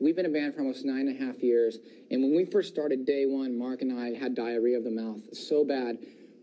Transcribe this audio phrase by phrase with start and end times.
[0.00, 1.78] We've been a band for almost nine and a half years,
[2.10, 5.20] and when we first started day one, Mark and I had diarrhea of the mouth
[5.32, 5.98] so bad.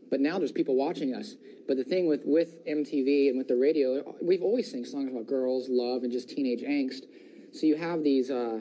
[0.09, 1.35] But now there's people watching us.
[1.67, 5.25] But the thing with, with MTV and with the radio, we've always sing songs about
[5.25, 7.03] girls, love, and just teenage angst.
[7.53, 8.59] So you have these, uh,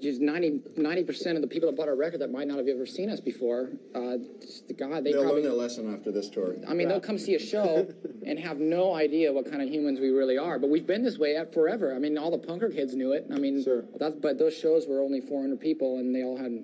[0.00, 2.86] just 90, percent of the people that bought our record that might not have ever
[2.86, 6.56] seen us before, uh, just, God, they They'll probably, learn their lesson after this tour.
[6.68, 7.88] I mean, they'll come see a show
[8.26, 10.58] and have no idea what kind of humans we really are.
[10.58, 11.94] But we've been this way forever.
[11.94, 13.26] I mean, all the punker kids knew it.
[13.32, 13.84] I mean, Sure.
[13.98, 16.62] that's, but those shows were only 400 people and they all had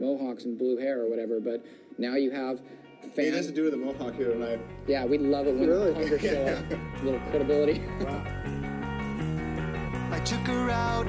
[0.00, 1.40] mohawks and blue hair or whatever.
[1.40, 1.64] But
[1.98, 2.60] now you have
[3.02, 3.36] It fans.
[3.36, 4.60] has to do with the mohawk here tonight.
[4.86, 5.92] Yeah, we love it when Really?
[5.92, 6.72] punkers show up.
[6.72, 7.80] A little credibility.
[10.10, 11.06] I took her out.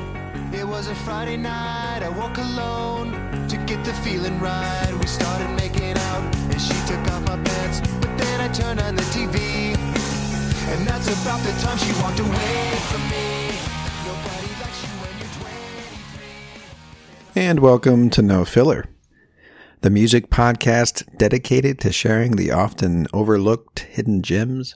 [0.54, 2.04] It was a Friday night.
[2.04, 3.14] I woke alone
[3.48, 4.92] to get the feeling right.
[5.00, 7.80] We started making out, and she took off my pants.
[8.02, 12.72] But then I turned on the TV, and that's about the time she walked away
[12.90, 13.48] from me.
[14.06, 15.34] Nobody likes you when you're
[17.34, 17.42] 23.
[17.42, 18.86] And welcome to No Filler,
[19.82, 24.76] the music podcast dedicated to sharing the often overlooked hidden gems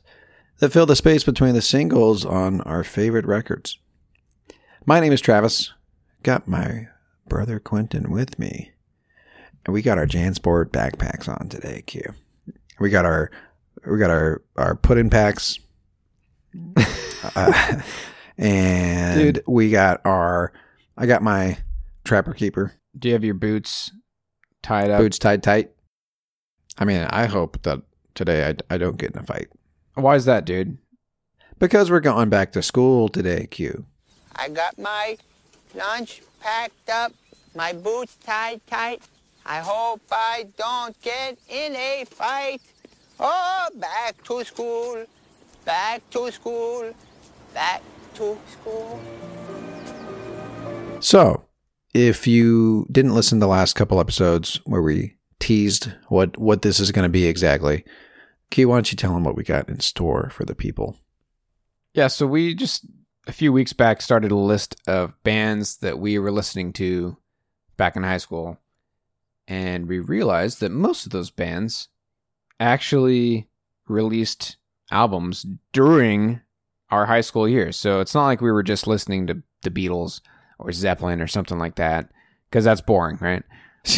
[0.60, 3.78] that fill the space between the singles on our favorite records.
[4.90, 5.72] My name is Travis.
[6.24, 6.88] Got my
[7.28, 8.72] brother Quentin with me.
[9.64, 12.16] And we got our Jansport backpacks on today, Q.
[12.80, 13.30] We got our
[13.86, 15.60] we got our our pudding packs.
[17.36, 17.82] Uh,
[18.40, 19.44] and Dude.
[19.46, 20.54] we got our
[20.98, 21.60] I got my
[22.04, 23.92] trapper keeper Do you have your boots
[24.64, 25.02] tied up?
[25.02, 25.70] boots tied tight.
[26.80, 27.84] I mean, I hope that
[28.16, 29.50] today I, I don't get in a fight
[29.94, 30.80] Why is that, dude?
[31.60, 33.46] because we're going back to school today.
[33.46, 33.86] Q.
[34.40, 35.18] I got my
[35.76, 37.12] lunch packed up,
[37.54, 39.02] my boots tied tight.
[39.46, 42.62] I hope I don't get in a fight.
[43.20, 45.06] Oh, back to school,
[45.66, 46.94] back to school,
[47.54, 47.82] back
[48.14, 49.02] to school.
[51.02, 51.44] So,
[51.94, 56.80] if you didn't listen to the last couple episodes where we teased what what this
[56.80, 57.84] is going to be exactly,
[58.52, 60.96] Q, why don't you tell them what we got in store for the people?
[61.94, 62.86] Yeah, so we just
[63.30, 67.16] a few weeks back started a list of bands that we were listening to
[67.78, 68.58] back in high school.
[69.48, 71.90] And we realized that most of those bands
[72.60, 73.48] actually
[73.88, 74.58] released
[74.92, 76.42] albums during
[76.90, 77.78] our high school years.
[77.78, 80.22] So it's not like we were just listening to the Beatles
[80.58, 82.10] or Zeppelin or something like that,
[82.50, 83.44] because that's boring, right?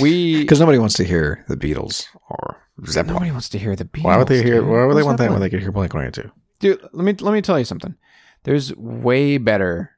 [0.02, 3.14] We Because nobody wants to hear the Beatles or Zeppelin.
[3.16, 4.04] nobody wants to hear the Beatles.
[4.04, 4.62] why would they hear?
[4.62, 6.32] Why would they want that when they could hear Blink One Eighty Two?
[6.60, 7.96] Dude, let me let me tell you something.
[8.44, 9.92] There's way better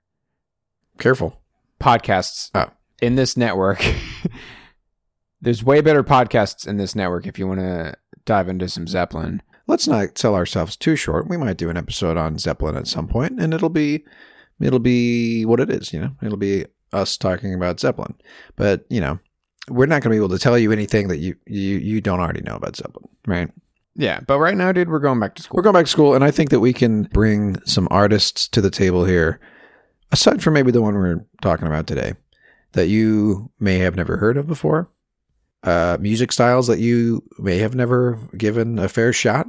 [0.98, 1.42] Careful.
[1.80, 2.70] podcasts Oh.
[3.02, 3.84] in this network.
[5.41, 7.96] There's way better podcasts in this network if you want to
[8.26, 9.41] dive into some Zeppelin.
[9.67, 11.28] let's not sell ourselves too short.
[11.29, 14.06] We might do an episode on Zeppelin at some point, and it'll be
[14.62, 15.91] it'll be what it is.
[15.94, 18.16] You know, it'll be us talking about Zeppelin.
[18.56, 19.20] But you know,
[19.70, 22.20] we're not going to be able to tell you anything that you you you don't
[22.22, 23.50] already know about Zeppelin, right?
[23.95, 25.57] Yeah, but right now, dude, we're going back to school.
[25.57, 28.61] We're going back to school, and I think that we can bring some artists to
[28.61, 29.40] the table here,
[30.11, 32.13] aside from maybe the one we're talking about today,
[32.72, 34.90] that you may have never heard of before,
[35.63, 39.47] uh, music styles that you may have never given a fair shot,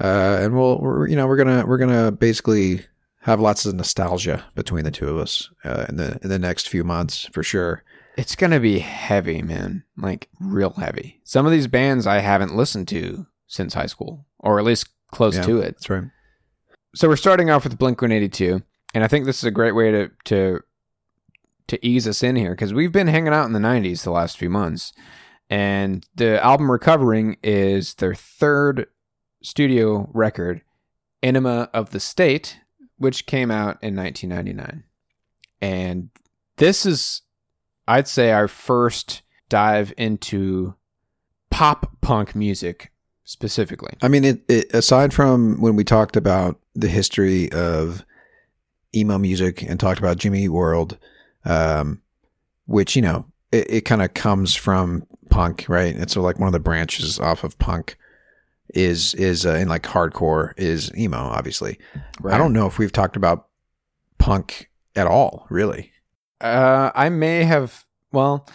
[0.00, 2.80] uh, and we'll, we're, you know, we're gonna we're gonna basically
[3.20, 6.68] have lots of nostalgia between the two of us uh, in the in the next
[6.68, 7.84] few months for sure.
[8.16, 9.84] It's gonna be heavy, man.
[9.96, 11.20] Like real heavy.
[11.22, 15.36] Some of these bands I haven't listened to since high school, or at least close
[15.36, 15.74] Yeah, to it.
[15.76, 16.04] That's right.
[16.94, 18.62] So we're starting off with Blink One Eighty Two,
[18.94, 20.60] and I think this is a great way to to
[21.68, 24.38] to ease us in here because we've been hanging out in the '90s the last
[24.38, 24.92] few months,
[25.50, 28.86] and the album "Recovering" is their third
[29.42, 30.62] studio record,
[31.22, 32.58] "Enema of the State,"
[32.96, 34.84] which came out in 1999,
[35.60, 36.08] and
[36.56, 37.22] this is,
[37.86, 40.74] I'd say, our first dive into
[41.50, 42.91] pop punk music
[43.32, 43.94] specifically.
[44.02, 48.04] I mean, it, it aside from when we talked about the history of
[48.94, 50.98] emo music and talked about Jimmy World,
[51.46, 52.02] um,
[52.66, 55.96] which you know it, it kind of comes from punk, right?
[55.96, 57.96] It's like one of the branches off of punk
[58.74, 61.78] is is uh, in like hardcore is emo, obviously.
[62.24, 63.48] I don't know if we've talked about
[64.18, 65.90] punk at all, really.
[66.40, 67.86] Uh, I may have.
[68.12, 68.46] Well,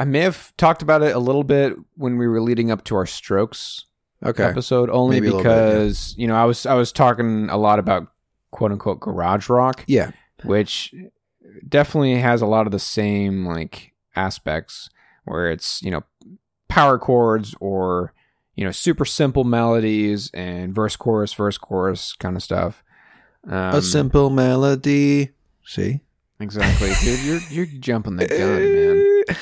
[0.00, 2.96] I may have talked about it a little bit when we were leading up to
[2.96, 3.84] our Strokes
[4.24, 5.68] Okay, episode, only Maybe a little bit, yeah.
[5.70, 8.08] because you know I was I was talking a lot about
[8.50, 10.10] quote unquote garage rock, yeah,
[10.44, 10.94] which
[11.66, 14.90] definitely has a lot of the same like aspects
[15.24, 16.02] where it's you know
[16.68, 18.12] power chords or
[18.54, 22.82] you know super simple melodies and verse chorus verse chorus kind of stuff.
[23.46, 25.30] Um, a simple melody.
[25.64, 26.00] See,
[26.38, 27.20] exactly, dude.
[27.20, 29.36] You're you're jumping the gun, man.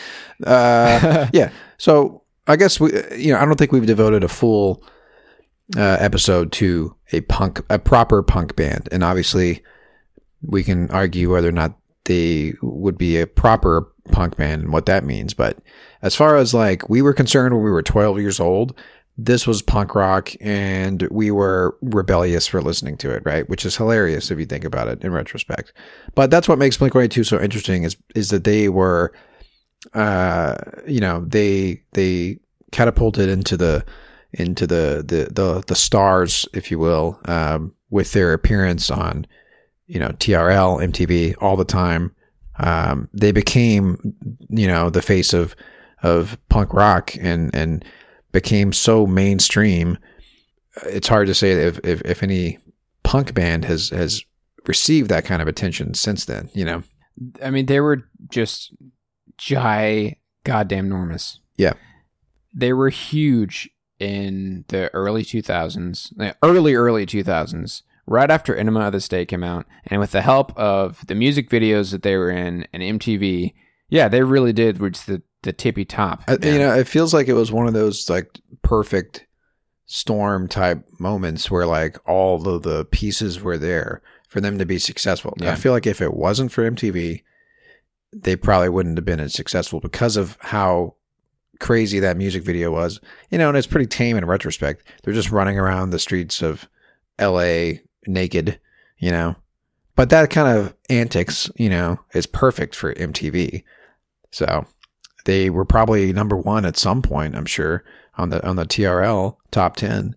[0.47, 1.51] uh, yeah.
[1.79, 4.83] So I guess we, you know, I don't think we've devoted a full
[5.77, 9.63] uh, episode to a punk, a proper punk band, and obviously
[10.43, 14.87] we can argue whether or not they would be a proper punk band and what
[14.87, 15.35] that means.
[15.35, 15.59] But
[16.01, 18.77] as far as like we were concerned when we were 12 years old,
[19.19, 23.49] this was punk rock and we were rebellious for listening to it, right?
[23.49, 25.73] Which is hilarious if you think about it in retrospect.
[26.15, 29.13] But that's what makes Blink 182 so interesting is is that they were
[29.95, 32.39] uh you know, they they
[32.73, 33.85] catapulted into the
[34.33, 39.27] into the the the, the stars, if you will, um with their appearance on
[39.89, 42.15] you know, TRL, MTV all the time.
[42.59, 44.15] Um, they became,
[44.49, 45.57] you know, the face of
[46.03, 47.85] of punk rock and and
[48.31, 49.99] became so mainstream.
[50.85, 52.59] It's hard to say if if, if any
[53.03, 54.23] punk band has has
[54.67, 56.51] received that kind of attention since then.
[56.53, 56.83] You know,
[57.43, 58.75] I mean, they were just
[59.39, 61.41] gi goddamn enormous.
[61.57, 61.75] Yeah.
[62.55, 69.01] They were huge in the early 2000s, early, early 2000s, right after Enema of the
[69.01, 69.67] State came out.
[69.87, 73.55] And with the help of the music videos that they were in and MTV,
[73.89, 76.23] yeah, they really did reach the, the tippy top.
[76.29, 79.27] I, you know, it feels like it was one of those like perfect
[79.87, 84.79] storm type moments where like all of the pieces were there for them to be
[84.79, 85.35] successful.
[85.41, 87.23] And I feel like if it wasn't for MTV,
[88.13, 90.95] they probably wouldn't have been as successful because of how
[91.61, 93.01] crazy that music video was.
[93.31, 94.85] You know, and it's pretty tame in retrospect.
[95.03, 96.69] They're just running around the streets of
[97.21, 98.59] LA naked,
[98.99, 99.37] you know.
[99.97, 103.65] But that kind of antics, you know, is perfect for MTV.
[104.31, 104.67] So
[105.25, 107.85] they were probably number one at some point, I'm sure,
[108.17, 110.15] on the on the TRL top ten.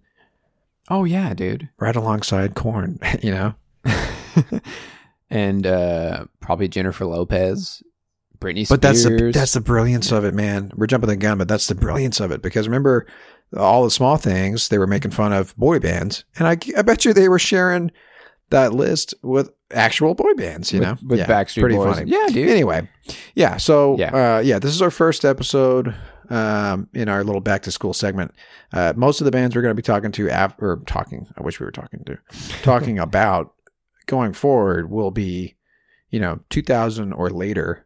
[0.89, 1.69] Oh yeah, dude.
[1.79, 2.99] right alongside Korn.
[3.21, 3.55] You know,
[5.31, 7.81] and uh, probably Jennifer Lopez,
[8.39, 8.69] Britney Spears.
[8.69, 10.71] but that's the that's the brilliance of it, man.
[10.75, 13.07] We're jumping the gun, but that's the brilliance of it because remember
[13.57, 17.05] all the small things they were making fun of boy bands, and I I bet
[17.05, 17.91] you they were sharing
[18.49, 20.71] that list with actual boy bands.
[20.73, 22.03] You With- know, with Backstreet pretty Boys.
[22.05, 22.49] Yeah, dude.
[22.49, 22.87] Anyway,
[23.33, 23.57] yeah.
[23.57, 24.11] So Yeah.
[24.13, 24.59] yeah, uh, yeah.
[24.59, 25.95] This is our first episode
[26.29, 28.33] um, in our little back to school segment.
[28.73, 31.27] Uh, most of the bands we're going to be talking to, af- or talking.
[31.37, 32.17] I wish we were talking to,
[32.63, 33.53] talking about
[34.05, 35.55] going forward will be,
[36.09, 37.85] you know, 2000 or later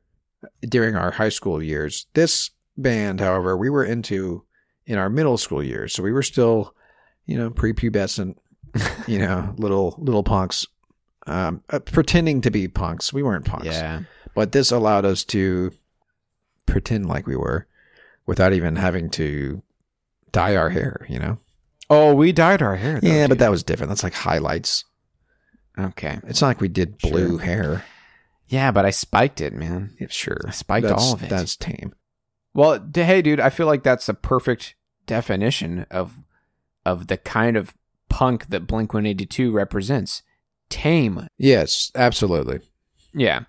[0.61, 2.07] during our high school years.
[2.13, 4.43] This band, however, we were into
[4.85, 6.75] in our middle school years, so we were still,
[7.25, 8.35] you know, prepubescent,
[9.07, 10.65] you know, little little punks.
[11.27, 13.11] Um, uh, pretending to be punks.
[13.11, 14.01] We weren't punks Yeah.
[14.35, 15.71] but this allowed us to
[16.67, 17.65] pretend like we were
[18.27, 19.63] without even having to
[20.31, 21.39] dye our hair, you know?
[21.89, 22.99] Oh, we dyed our hair.
[22.99, 23.89] though, yeah, but that was different.
[23.89, 24.85] That's like highlights.
[25.77, 26.19] Okay.
[26.27, 27.39] It's not like we did blue Sure.
[27.45, 27.85] hair.
[28.47, 29.95] Yeah, but I spiked it, man.
[29.99, 30.37] Yeah, sure.
[30.47, 31.29] I spiked That's- all of it.
[31.29, 31.93] That's tame.
[32.53, 36.13] Well, d- hey, dude, I feel like that's a perfect definition of
[36.85, 37.73] of the kind of
[38.09, 40.21] punk that Blink One Eighty Two represents.
[40.69, 41.27] Tame.
[41.37, 42.59] Yes, absolutely.
[43.13, 43.41] Yeah.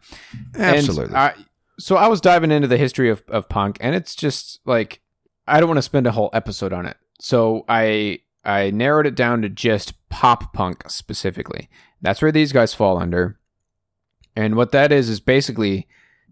[0.55, 1.15] Absolutely.
[1.17, 1.35] I,
[1.79, 5.01] so I was diving into the history of, of punk, and it's just like
[5.47, 6.97] I don't want to spend a whole episode on it.
[7.21, 11.69] So I I narrowed it down to just pop punk specifically,
[12.03, 13.39] That's where these guys fall under.
[14.35, 15.89] And what that is is basically,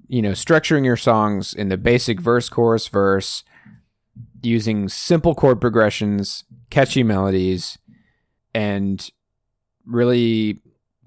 [0.07, 3.45] you know, structuring your songs in the basic verse, chorus, verse,
[4.43, 7.79] using simple chord progressions, catchy melodies,
[8.55, 9.11] and
[9.87, 10.61] really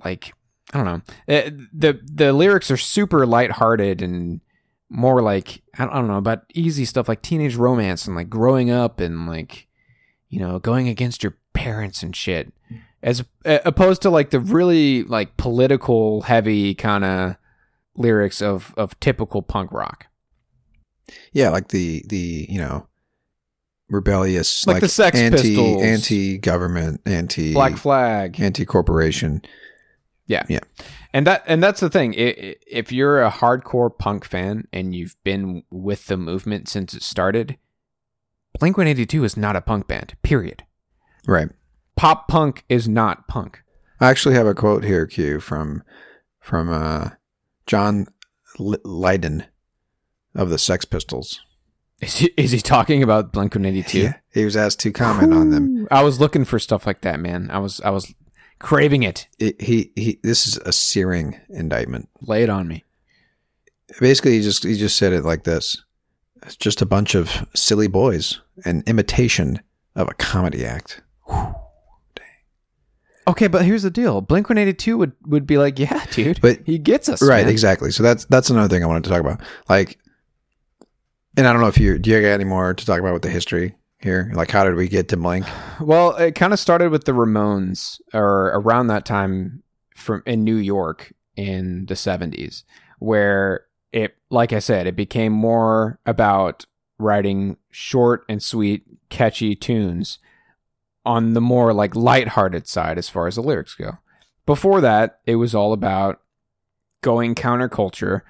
[0.03, 0.33] like
[0.73, 1.01] I don't know.
[1.27, 4.41] Eh, the the lyrics are super lighthearted and
[4.89, 8.29] more like I don't, I don't know about easy stuff like teenage romance and like
[8.29, 9.67] growing up and like
[10.29, 12.53] you know going against your parents and shit
[13.07, 17.35] as opposed to like the really like political heavy kind of
[17.95, 20.07] lyrics of of typical punk rock
[21.31, 22.87] Yeah, like the the you know
[23.89, 25.81] rebellious, Like the Sex anti Pistols.
[25.81, 29.41] anti government, anti black flag anti corporation.
[30.27, 30.59] yeah Yeah.
[31.13, 35.63] and that and that's the thing if you're a hardcore punk fan and you've been
[35.71, 37.57] with the movement since it started
[38.59, 40.63] blink 182 is not a punk band period
[41.25, 41.49] Right.
[41.97, 43.61] Pop punk is not punk
[43.99, 45.83] I actually have a quote here, Q, from
[46.39, 47.09] from uh,
[47.65, 48.07] John
[48.59, 49.45] L- Lydon
[50.35, 51.41] of the Sex Pistols.
[52.01, 55.49] is he, is he talking about blink 182 Yeah, he was asked to comment on
[55.49, 55.87] them.
[55.89, 57.49] I was looking for stuff like that, man.
[57.49, 58.13] I was I was
[58.59, 59.27] craving it.
[59.39, 60.19] It, he he.
[60.21, 62.09] This is a searing indictment.
[62.21, 62.83] Lay it on me.
[63.99, 65.83] Basically, he just he just said it like this:
[66.43, 69.61] It's just a bunch of silly boys, an imitation
[69.95, 71.01] of a comedy act.
[73.27, 74.22] Okay, but here's the deal.
[74.22, 76.39] Blink 182 would would be like, yeah, dude.
[76.41, 77.22] But- he gets us.
[77.22, 77.51] right, man.
[77.51, 77.91] exactly.
[77.91, 79.41] So that's that's another thing I wanted to talk about.
[79.67, 80.00] Like,
[81.36, 83.24] and I don't know if you do you got any more to talk about with
[83.24, 84.31] the history here?
[84.34, 85.46] Like, how did we get to Blink?
[85.79, 89.62] Well, it kind of started with the Ramones, or around that time,
[89.96, 92.63] from in New York in the 70s,
[92.98, 96.65] where it, like I said, it became more about
[96.98, 100.17] writing short and sweet, catchy tunes
[101.07, 103.97] on the more like lighthearted side as far as the lyrics go.
[104.45, 106.19] Before that, it was all about
[107.01, 108.21] going counterculture.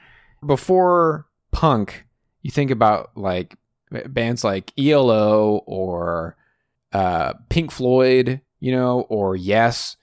[0.46, 2.06] Before punk,
[2.44, 3.58] you think about like
[4.08, 6.38] bands like ELO or
[6.94, 9.98] uh, Pink Floyd, you know, or Yes,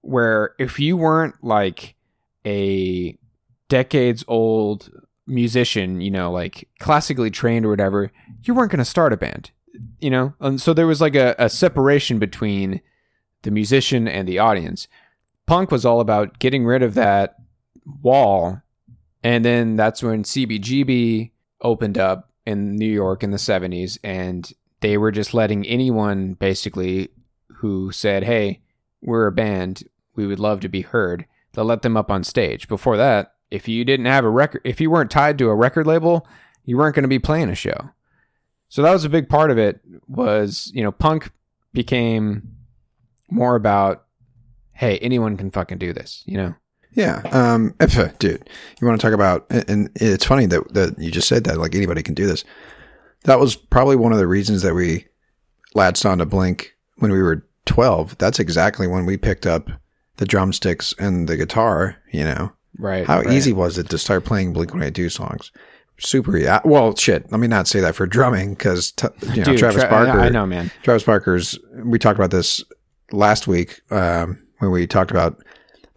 [0.00, 1.96] where if you weren't like
[2.46, 3.18] a
[3.68, 4.90] decades old
[5.26, 8.10] musician, you know, like classically trained or whatever,
[8.42, 9.50] you weren't going to start a band,
[10.00, 10.34] you know?
[10.40, 12.80] And so there was like a, a separation between
[13.42, 14.88] the musician and the audience.
[15.46, 17.36] Punk was all about getting rid of that
[18.02, 18.62] wall.
[19.22, 21.30] And then that's when CBGB
[21.60, 23.98] opened up in New York in the 70s.
[24.02, 27.08] And they were just letting anyone basically
[27.58, 28.60] who said, Hey,
[29.02, 31.26] we're a band, we would love to be heard.
[31.52, 32.68] They'll let them up on stage.
[32.68, 35.86] Before that, if you didn't have a record, if you weren't tied to a record
[35.86, 36.26] label,
[36.64, 37.90] you weren't going to be playing a show.
[38.68, 39.80] So that was a big part of it.
[40.08, 41.30] Was you know, punk
[41.72, 42.56] became
[43.30, 44.04] more about,
[44.72, 46.22] hey, anyone can fucking do this.
[46.26, 46.54] You know,
[46.92, 47.86] Yeah, um, uh,
[48.18, 48.48] dude,
[48.80, 51.74] you want to talk about, and- it's funny that that you just said that, like
[51.74, 52.44] anybody can do this.
[53.24, 55.06] That was probably one of the reasons that we
[55.74, 58.16] latched on to Blink when we were twelve.
[58.18, 59.68] That's exactly when we picked up
[60.16, 61.96] the drumsticks and the guitar.
[62.12, 63.06] You know, right?
[63.06, 63.32] how right.
[63.32, 65.52] easy was it to start playing Blink One Eighty Two songs?
[65.98, 66.36] Super.
[66.36, 66.60] Yeah.
[66.64, 67.30] Well, shit.
[67.30, 70.20] Let me not say that for drumming because you know Dude, Travis Tra- Barker.
[70.20, 70.70] I know, man.
[70.82, 71.58] Travis Barker's.
[71.84, 72.62] We talked about this
[73.12, 75.42] last week um, when we talked about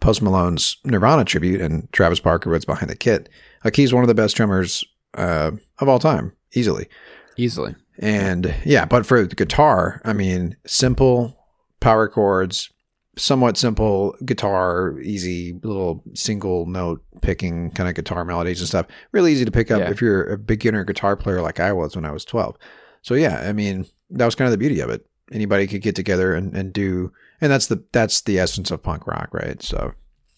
[0.00, 3.28] Post Malone's Nirvana tribute, and Travis Barker was behind the kit.
[3.64, 4.82] Like he's one of the best drummers
[5.14, 6.88] uh, of all time, easily.
[7.36, 7.74] Easily.
[7.98, 11.36] And yeah, but for the guitar, I mean, simple
[11.80, 12.70] power chords,
[13.20, 18.86] somewhat simple guitar, easy little single note picking kind of guitar melodies and stuff.
[19.12, 19.90] Really easy to pick up Yeah.
[19.90, 22.56] if you're a beginner guitar player like I was when I was 12.
[23.02, 25.06] So yeah, I mean, that was kind of the beauty of it.
[25.32, 29.06] Anybody could get together and, and do, and that's the that's the essence of punk
[29.06, 29.62] rock, right?
[29.62, 29.92] So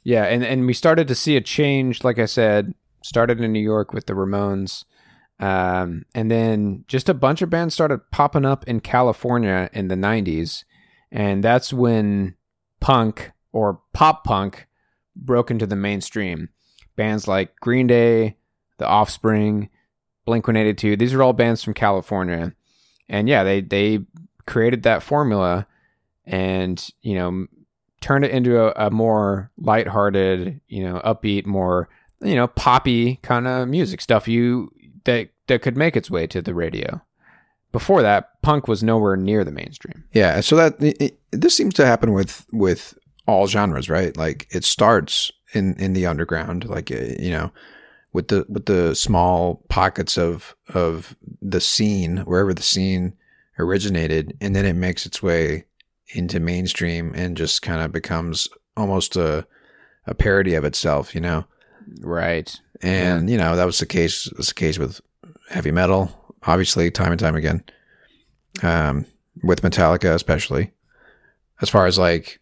[0.04, 2.04] Yeah, and and we started to see a change.
[2.04, 4.84] Like I said, started in New York with the Ramones,
[5.40, 9.94] um, and then just a bunch of bands started popping up in California in the
[9.96, 10.64] '90s,
[11.10, 12.34] and that's when
[12.82, 14.66] punk or pop punk
[15.16, 16.48] broke into the mainstream.
[16.96, 18.36] Bands like Green Day,
[18.78, 19.70] The Offspring,
[20.26, 20.96] Blink 182.
[20.96, 22.54] These are all bands from California,
[23.08, 24.00] and yeah, they they
[24.46, 25.66] created that formula,
[26.26, 27.46] and you know
[28.00, 31.88] turned it into a, a more lighthearted, you know, upbeat, more
[32.22, 34.70] you know, poppy kind of music stuff you
[35.04, 37.00] that that could make its way to the radio.
[37.72, 40.04] Before that, punk was nowhere near the mainstream.
[40.12, 42.94] Yeah, so that it, this seems to happen with with
[43.26, 44.16] all genres, right?
[44.16, 47.50] Like it starts in in the underground, like uh, you know,
[48.12, 53.14] with the with the small pockets of of the scene wherever the scene
[53.58, 55.64] originated, and then it makes its way
[56.14, 59.46] into mainstream and just kind of becomes almost a
[60.06, 61.44] a parody of itself, you know.
[62.00, 62.54] Right.
[62.82, 64.30] And you know that was the case.
[64.36, 65.00] Was the case with
[65.48, 67.64] heavy metal, obviously, time and time again.
[68.62, 69.06] Um,
[69.42, 70.72] with Metallica, especially,
[71.62, 72.40] as far as like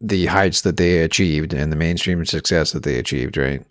[0.00, 3.64] the heights that they achieved and the mainstream success that they achieved, right?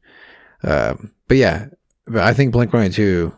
[0.63, 1.67] Um, but yeah,
[2.05, 3.35] but I think Blink One Eighty Two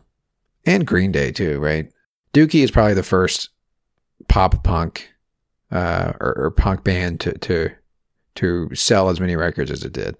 [0.65, 1.91] and Green Day too, right?
[2.33, 3.49] Dookie is probably the first
[4.27, 5.13] pop punk
[5.71, 7.71] uh, or, or punk band to to
[8.35, 10.15] to sell as many records as it did.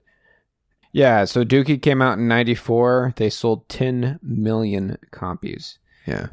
[0.92, 3.16] Yeah, so Dookie came out in 94.
[3.16, 5.80] They sold 10 million copies.
[6.06, 6.28] Yeah.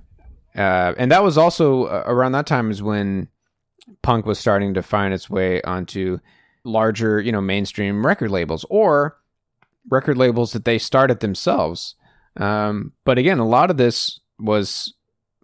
[0.54, 3.28] Uh, and that was also uh, around that time is when
[4.02, 6.18] punk was starting to find its way onto
[6.64, 9.16] larger, you know, mainstream record labels or
[9.88, 11.94] record labels that they started themselves.
[12.36, 14.94] Um, but again, a lot of this was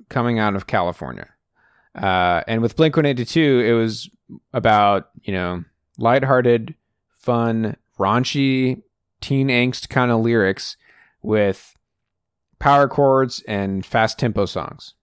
[0.08, 1.28] coming out of California.
[1.94, 4.10] Uh, and with Blink 182, it was
[4.52, 5.64] about, you know,
[5.98, 6.74] lighthearted,
[7.18, 8.82] fun, raunchy,
[9.20, 10.76] teen angst kind of lyrics
[11.22, 11.75] with
[12.58, 14.94] power chords and fast tempo songs.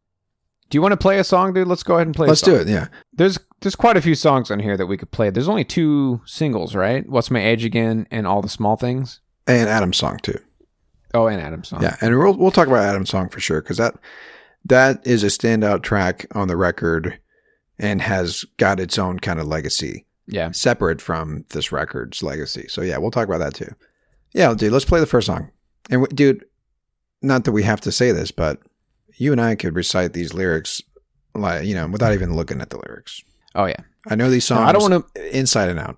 [0.69, 1.67] Do you want to play a song, dude?
[1.67, 2.27] Let's go ahead and play.
[2.27, 2.67] Let's do it.
[2.67, 2.87] Yeah.
[3.13, 5.29] There's there's quite a few songs on here that we could play.
[5.29, 7.07] There's only two singles, right?
[7.07, 9.21] What's My Age Again and All the Small Things.
[9.45, 10.39] And Adam's song too.
[11.13, 11.83] Oh, and Adam's song.
[11.83, 13.95] Yeah, and we'll we'll talk about Adam's song for sure because that
[14.65, 17.19] that is a standout track on the record
[17.77, 20.05] and has got its own kind of legacy.
[20.25, 20.51] Yeah.
[20.51, 22.67] separate from this record's legacy.
[22.69, 23.75] So yeah, we'll talk about that too.
[24.33, 25.51] Yeah, dude, let's play the first song.
[25.89, 26.45] And dude,
[27.23, 28.59] not that we have to say this, but
[29.15, 30.81] you and I could recite these lyrics,
[31.33, 33.23] like you know, without even looking at the lyrics.
[33.55, 33.79] Oh yeah.
[34.09, 34.59] I know these songs.
[34.61, 35.97] No, I don't want to inside and out.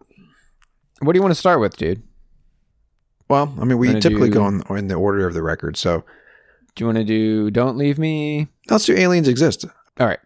[1.01, 2.03] What do you want to start with, dude?
[3.29, 5.75] Well, I mean, we Wanna typically do- go in, in the order of the record.
[5.77, 6.03] So
[6.75, 8.48] Do you want to do Don't Leave Me?
[8.70, 9.65] let's do Aliens Exist.
[10.00, 10.20] All right.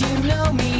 [0.00, 0.77] You know me.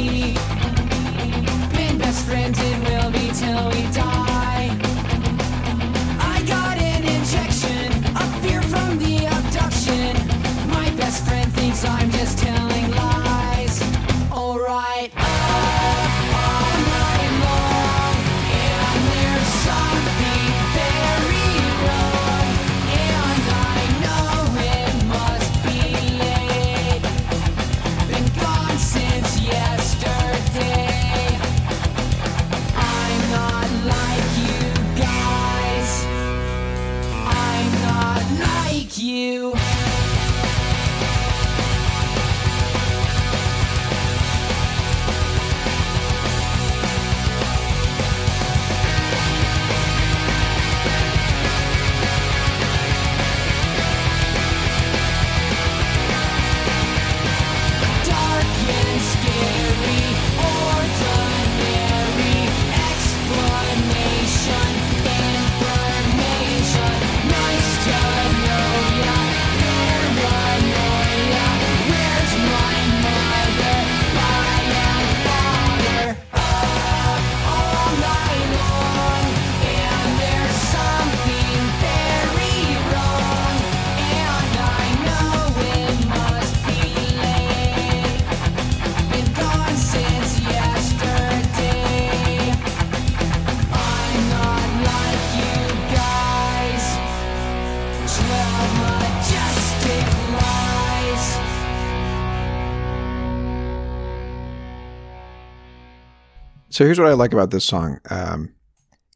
[106.79, 108.53] So here's what I like about this song, um,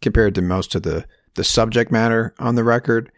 [0.01, 3.09] compared to most of the the subject matter on the record,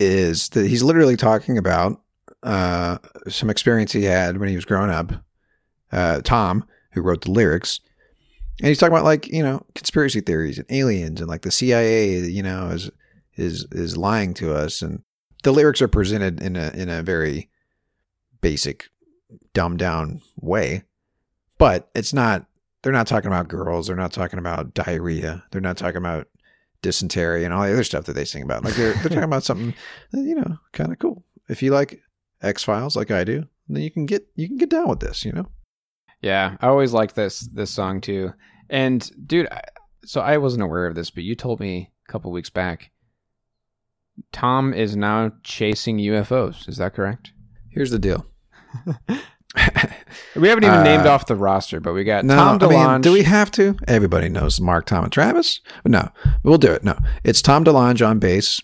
[0.00, 2.02] is that he's literally talking about
[2.42, 5.12] uh, some experience he had when he was growing up.
[5.92, 7.78] Uh, Tom, who wrote the lyrics,
[8.58, 12.18] and he's talking about like you know conspiracy theories and aliens and like the CIA,
[12.22, 12.90] you know, is
[13.36, 15.04] is is lying to us, and
[15.44, 17.50] the lyrics are presented in a in a very
[18.40, 18.88] basic,
[19.54, 20.82] dumbed down way,
[21.56, 22.46] but it's not.
[22.86, 23.88] They're not talking about girls.
[23.88, 25.42] They're not talking about diarrhea.
[25.50, 26.28] They're not talking about
[26.82, 28.62] dysentery and all the other stuff that they sing about.
[28.62, 29.74] Like they're they're talking about something,
[30.12, 31.24] you know, kind of cool.
[31.48, 32.00] If you like
[32.42, 35.24] X Files like I do, then you can get you can get down with this.
[35.24, 35.46] You know.
[36.22, 38.32] Yeah, I always like this this song too.
[38.70, 39.62] And dude, I,
[40.04, 42.92] so I wasn't aware of this, but you told me a couple weeks back.
[44.30, 46.68] Tom is now chasing UFOs.
[46.68, 47.32] Is that correct?
[47.68, 48.26] Here's the deal.
[50.36, 53.00] We haven't even Uh, named off the roster, but we got No, Tom I mean,
[53.00, 53.76] do we have to?
[53.88, 55.60] Everybody knows Mark, Tom, and Travis.
[55.84, 56.10] No,
[56.42, 56.84] we'll do it.
[56.84, 58.60] No, it's Tom DeLonge on bass,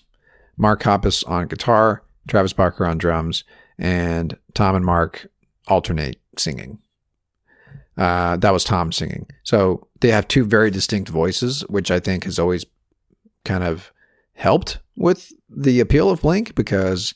[0.56, 3.44] Mark Hoppus on guitar, Travis Barker on drums,
[3.78, 5.26] and Tom and Mark
[5.68, 6.78] alternate singing.
[7.96, 9.26] Uh, that was Tom singing.
[9.42, 12.64] So they have two very distinct voices, which I think has always
[13.44, 13.92] kind of
[14.34, 17.14] helped with the appeal of Blink because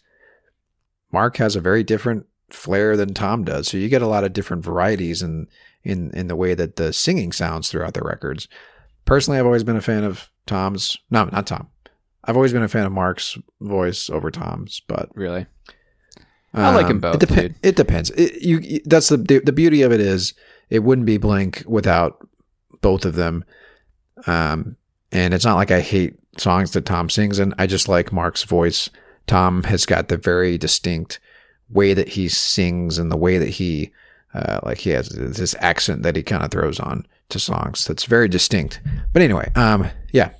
[1.12, 3.68] Mark has a very different flair than Tom does.
[3.68, 5.48] So you get a lot of different varieties in
[5.84, 8.48] in in the way that the singing sounds throughout the records.
[9.04, 10.96] Personally, I've always been a fan of Tom's.
[11.10, 11.68] No, not Tom.
[12.24, 15.46] I've always been a fan of Mark's voice over Tom's, but really,
[16.52, 17.54] I like um, both, It, dude.
[17.62, 18.10] it depends.
[18.10, 20.34] It, you, that's the, the the beauty of it is
[20.68, 22.26] it wouldn't be Blink without
[22.80, 23.44] both of them.
[24.26, 24.76] Um,
[25.12, 28.42] and it's not like I hate songs that Tom sings, and I just like Mark's
[28.42, 28.90] voice.
[29.26, 31.18] Tom has got the very distinct
[31.68, 33.92] way that he sings and the way that he,
[34.34, 38.04] uh, like he has this accent that he kind of throws on to songs that's
[38.04, 38.80] very distinct.
[39.12, 40.30] But anyway, um, yeah.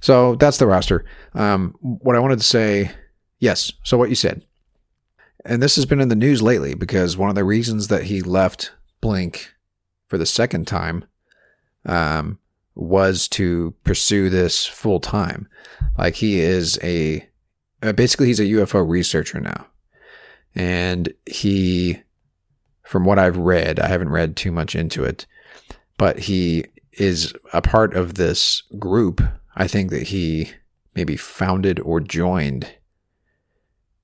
[0.00, 1.04] So that's the roster.
[1.34, 2.90] Um, what I wanted to say,
[3.38, 3.72] yes.
[3.82, 4.44] So what you said,
[5.44, 8.20] and this has been in the news lately because one of the reasons that he
[8.20, 9.52] left Blink
[10.06, 11.04] for the second time
[11.84, 12.38] um,
[12.74, 15.48] was to pursue this full time.
[15.98, 17.26] Like he is a
[17.82, 19.66] uh, basically he's a UFO researcher now,
[20.54, 22.02] and he,
[22.82, 25.26] from what I've read, I haven't read too much into it,
[25.98, 29.22] but he is a part of this group.
[29.56, 30.50] I think that he
[30.94, 32.70] maybe founded or joined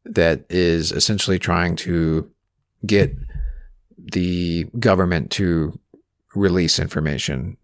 [0.05, 2.31] that is essentially trying to
[2.87, 3.15] get
[3.99, 5.79] the government to
[6.35, 7.57] release information,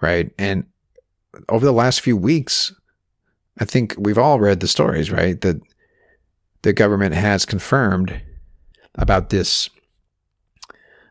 [0.00, 0.30] right?
[0.38, 0.66] And
[1.48, 2.72] over the last few weeks,
[3.58, 5.40] I think we've all read the stories, right?
[5.40, 5.60] That
[6.62, 8.20] the government has confirmed
[8.98, 9.70] about this.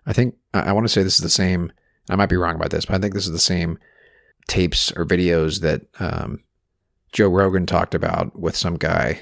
[0.05, 1.71] I think I I want to say this is the same.
[2.09, 3.79] I might be wrong about this, but I think this is the same
[4.47, 6.43] tapes or videos that um,
[7.11, 9.21] Joe Rogan talked about with some guy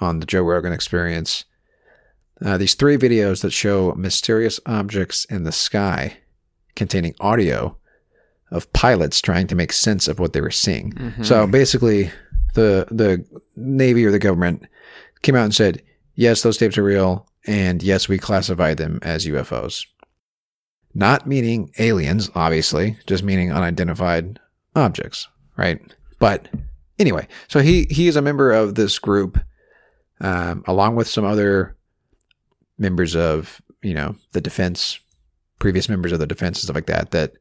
[0.00, 1.44] on the Joe Rogan Experience.
[2.44, 6.18] Uh, these three videos that show mysterious objects in the sky
[6.74, 7.78] containing audio
[8.50, 10.92] of pilots trying to make sense of what they were seeing.
[10.92, 11.24] Mhm.
[11.24, 12.10] So basically,
[12.52, 13.24] the the
[13.56, 14.66] Navy or the government
[15.22, 15.82] came out and said,
[16.16, 19.86] "Yes, those tapes are real, and yes, we classified them as UFOs."
[20.94, 24.40] Not meaning aliens, obviously, just meaning unidentified
[24.74, 25.80] objects, right?
[26.18, 26.48] But
[26.98, 29.38] anyway, so he he is a member of this group,
[30.20, 31.76] um, along with some other
[32.78, 34.98] members of you know the defense,
[35.58, 37.10] previous members of the defense and stuff like that.
[37.10, 37.32] That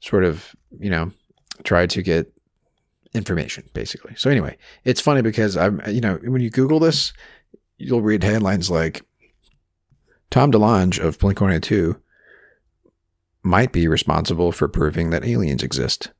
[0.00, 1.12] sort of you know
[1.64, 2.32] try to get
[3.12, 4.14] information basically.
[4.16, 7.12] So anyway, it's funny because I'm you know when you Google this,
[7.80, 9.02] you'll read headlines like
[10.30, 12.00] Tom DeLonge of Blink One Eighty Two
[13.42, 16.10] might be responsible for proving that aliens exist,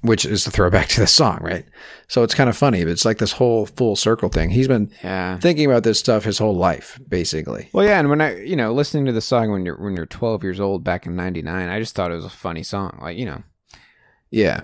[0.00, 1.64] which is the throwback to the song, right?
[2.08, 4.50] So it's kind of funny, but it's like this whole full circle thing.
[4.50, 5.38] He's been Yeah.
[5.38, 7.68] thinking about this stuff his whole life, basically.
[7.72, 10.06] Well, yeah, and when I, you know, listening to the song when you're when you're
[10.06, 12.98] 12 years old back in '99, I just thought it was a funny song.
[13.00, 13.42] Like, you know,
[14.30, 14.56] Yeah.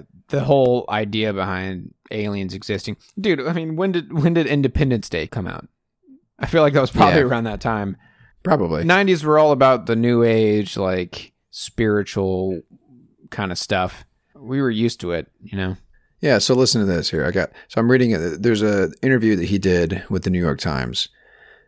[0.00, 3.40] uh, the whole idea behind aliens existing, dude.
[3.46, 5.68] I mean, when did when did Independence Day come out?
[6.40, 7.26] I feel like that was probably Yeah.
[7.26, 7.96] around that time.
[8.42, 8.82] Probably.
[8.84, 12.62] '90s were all about the new age, like spiritual
[13.30, 14.04] kind of stuff.
[14.34, 15.76] We were used to it, you know.
[16.20, 17.24] Yeah, so listen to this here.
[17.24, 18.42] I got so I'm reading it.
[18.42, 21.08] There's a interview that he did with the New York Times,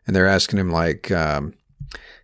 [0.07, 1.55] and they're asking him like, um,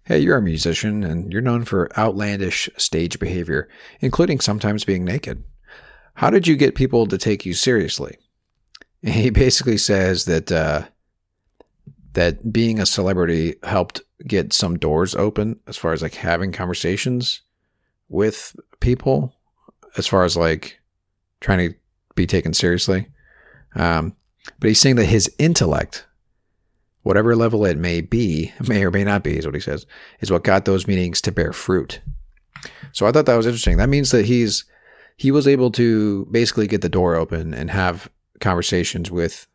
[0.04, 3.68] "Hey, you're a musician, and you're known for outlandish stage behavior,
[4.00, 5.44] including sometimes being naked.
[6.14, 8.16] How did you get people to take you seriously?"
[9.02, 10.86] And he basically says that uh,
[12.18, 17.42] that being a celebrity helped get some doors open as far as like having conversations
[18.08, 19.32] with people
[19.96, 20.80] as far as like
[21.40, 21.76] trying to
[22.16, 23.06] be taken seriously.
[23.76, 24.16] Um,
[24.58, 26.06] but he's saying that his intellect,
[27.02, 29.86] whatever level it may be, may or may not be, is what he says,
[30.18, 32.00] is what got those meetings to bear fruit.
[32.90, 33.76] So I thought that was interesting.
[33.76, 34.64] That means that he's
[35.16, 39.46] he was able to basically get the door open and have conversations with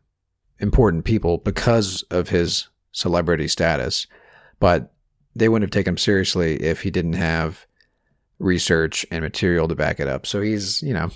[0.58, 4.06] important people because of his celebrity status,
[4.60, 4.92] but
[5.34, 7.66] they wouldn't have taken him seriously if he didn't have
[8.38, 10.26] research and material to back it up.
[10.26, 11.10] So he's, you know,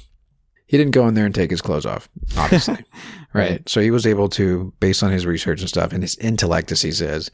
[0.67, 2.75] he didn't go in there and take his clothes off, obviously.
[3.33, 3.51] right.
[3.51, 3.69] Right.
[3.69, 6.83] So he was able to, based on his research and stuff and his intellect, as
[6.83, 7.31] he says,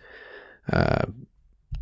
[0.73, 1.07] uh,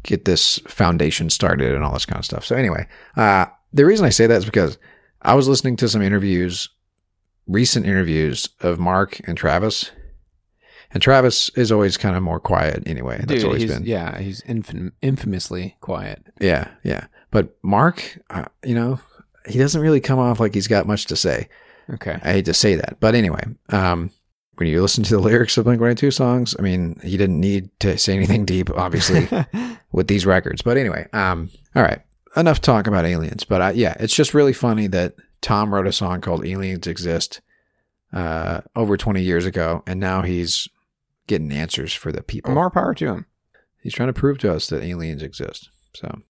[0.02, 2.44] get this foundation started and all this kind of stuff.
[2.44, 4.78] So anyway, uh, the reason I say that is because
[5.22, 6.68] I was listening to some interviews,
[7.46, 9.90] recent interviews of Mark and Travis.
[10.94, 13.18] And Travis is always kind of more quiet anyway.
[13.18, 13.84] That's Dude, always he's, been.
[13.84, 16.26] yeah, he's infam- infamously quiet.
[16.40, 17.06] Yeah, yeah.
[17.30, 19.00] But Mark, uh, you know,
[19.48, 21.48] he doesn't really come off like he's got much to say.
[21.90, 22.18] Okay.
[22.22, 24.10] I hate to say that, but anyway, um,
[24.56, 27.16] when you listen to the lyrics of Blink One Eighty Two songs, I mean, he
[27.16, 29.28] didn't need to say anything deep, obviously,
[29.92, 30.62] with these records.
[30.62, 32.00] But anyway, um, all right,
[32.36, 33.44] enough talk about aliens.
[33.44, 37.40] But uh, yeah, it's just really funny that Tom wrote a song called "Aliens Exist"
[38.12, 40.68] uh, over twenty years ago, and now he's
[41.32, 42.52] getting answers for the people.
[42.52, 43.26] More power to him.
[43.82, 45.70] He's trying to prove to us that aliens exist.
[45.94, 46.20] So,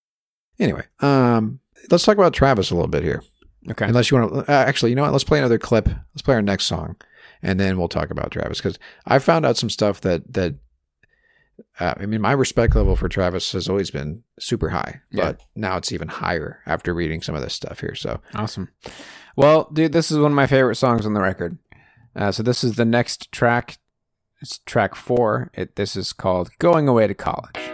[0.58, 1.58] anyway, um,
[1.90, 3.22] let's talk about Travis a little bit here.
[3.70, 3.86] Okay.
[3.86, 5.12] Unless you want to, uh, actually, you know what?
[5.12, 5.86] Let's play another clip.
[5.88, 6.96] Let's play our next song,
[7.42, 10.54] and then we'll talk about Travis because I found out some stuff that that.
[11.78, 15.24] Uh, I mean, my respect level for Travis has always been super high, Yeah.
[15.32, 17.94] but now it's even higher after reading some of this stuff here.
[17.94, 18.70] So, Awesome.
[19.36, 21.58] Well, dude, this is one of my favorite songs on the record.
[22.16, 23.78] Uh, so this is the next track.
[24.42, 25.52] It's track four.
[25.54, 27.71] It this is called "Going Away to College."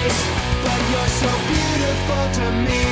[0.00, 2.82] Ugly but you're so beautiful to me.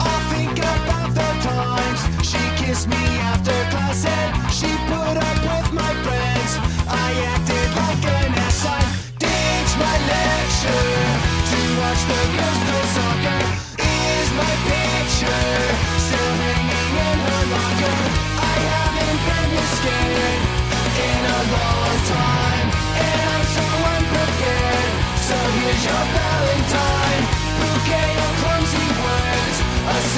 [0.00, 5.72] I'll think about the times she kissed me after class and she put up with
[5.72, 6.52] my friends.
[6.88, 8.66] I acted like an ass.
[8.66, 8.80] I
[9.18, 10.94] ditched my lecture
[11.50, 13.40] to watch the girls play soccer.
[13.78, 15.87] Is my picture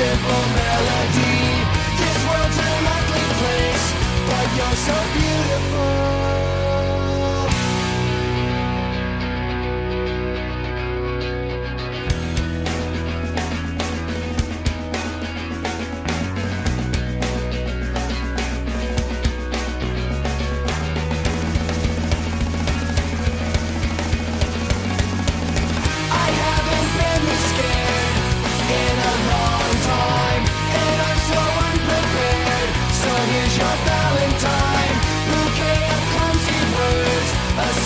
[0.01, 1.37] simple melody.
[2.01, 3.87] This world's an ugly place,
[4.29, 6.20] but you're so beautiful.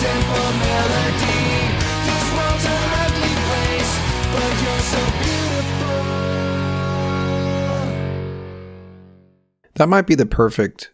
[0.05, 1.41] Simple melody.
[2.05, 3.91] This world's an ugly place,
[4.33, 5.97] but you're so beautiful.
[9.75, 10.91] that might be the perfect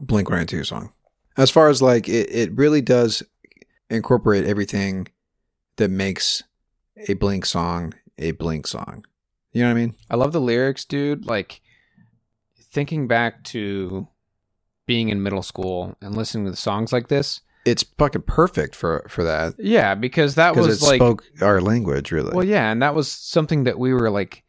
[0.00, 0.92] Blink 182 song.
[1.36, 3.22] As far as like, it, it really does
[3.88, 5.08] incorporate everything
[5.76, 6.42] that makes
[7.08, 9.04] a Blink song a Blink song.
[9.52, 9.94] You know what I mean?
[10.10, 11.24] I love the lyrics, dude.
[11.24, 11.60] Like
[12.60, 14.08] thinking back to
[14.86, 17.42] being in middle school and listening to songs like this.
[17.70, 22.10] It's fucking perfect for for that Yeah, because that was it like spoke our language
[22.12, 22.34] really.
[22.34, 24.42] Well, yeah, and that was something that we were like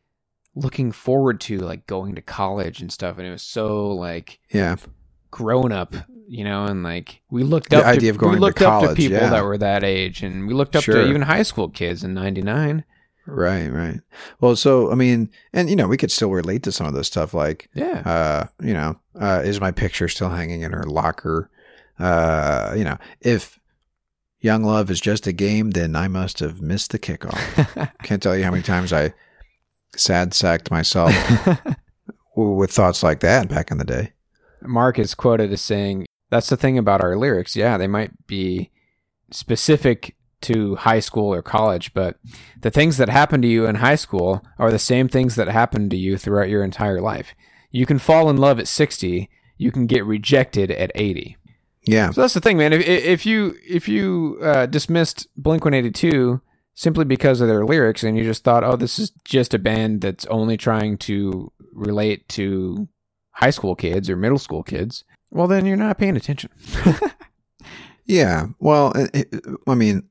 [0.56, 4.76] looking forward to, like going to college and stuff, and it was so like yeah,
[5.32, 5.96] grown up,
[6.28, 8.62] you know, and like we looked The up idea to, of going we to looked
[8.62, 9.30] up to college, people yeah.
[9.30, 10.96] that were that age, and we looked up Sure.
[10.96, 12.84] to even high school kids in '99.
[13.26, 14.00] right, right.
[14.42, 17.08] Well, so I mean, and you know, we could still relate to some of this
[17.08, 21.50] stuff, like Yeah, uh, you know, uh, is my picture still hanging in her locker?
[22.00, 23.60] Uh, you know, if
[24.40, 27.92] Young Love is just a game, then I must have missed the kickoff.
[28.04, 29.14] Can't tell you how many times I
[29.96, 31.14] sad sacked myself
[32.36, 34.14] with thoughts like that back in the day.
[34.62, 37.56] Mark is quoted as saying, "That's the thing about our lyrics.
[37.56, 38.72] Yeah, they might be
[39.32, 42.18] specific to high school or college, but
[42.62, 45.90] the things that happen to you in high school are the same things that happen
[45.90, 47.34] to you throughout your entire life.
[47.72, 51.38] You can fall in love at 60, you can get rejected at 80.
[51.92, 52.74] Yeah, So that's the thing, man.
[52.74, 56.42] If if you if you uh, dismissed Blink One Eighty Two
[56.76, 60.02] simply because of their lyrics, and you just thought, oh, this is just a band
[60.02, 62.88] that's only trying to relate to
[63.32, 66.50] high school kids or middle school kids, well, then you're not paying attention.
[68.06, 68.48] Yeah.
[68.60, 70.02] Well, it, it- I mean,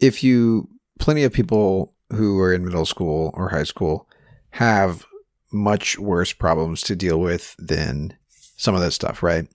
[0.00, 4.08] if you, plenty of people who are in middle school or high school
[4.52, 5.04] have
[5.52, 8.16] much worse problems to deal with than
[8.56, 9.46] some of this stuff, right?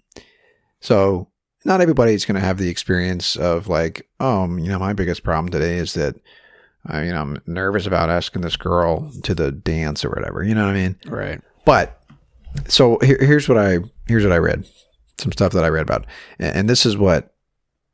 [0.81, 1.29] So,
[1.63, 5.49] not everybody's going to have the experience of like, oh, you know, my biggest problem
[5.51, 6.15] today is that,
[6.91, 10.43] uh, you know, I'm nervous about asking this girl to the dance or whatever.
[10.43, 10.95] You know what I mean?
[11.05, 11.41] Right.
[11.65, 12.01] But
[12.67, 14.65] so here, here's what I here's what I read,
[15.19, 16.05] some stuff that I read about,
[16.39, 17.33] and, and this is what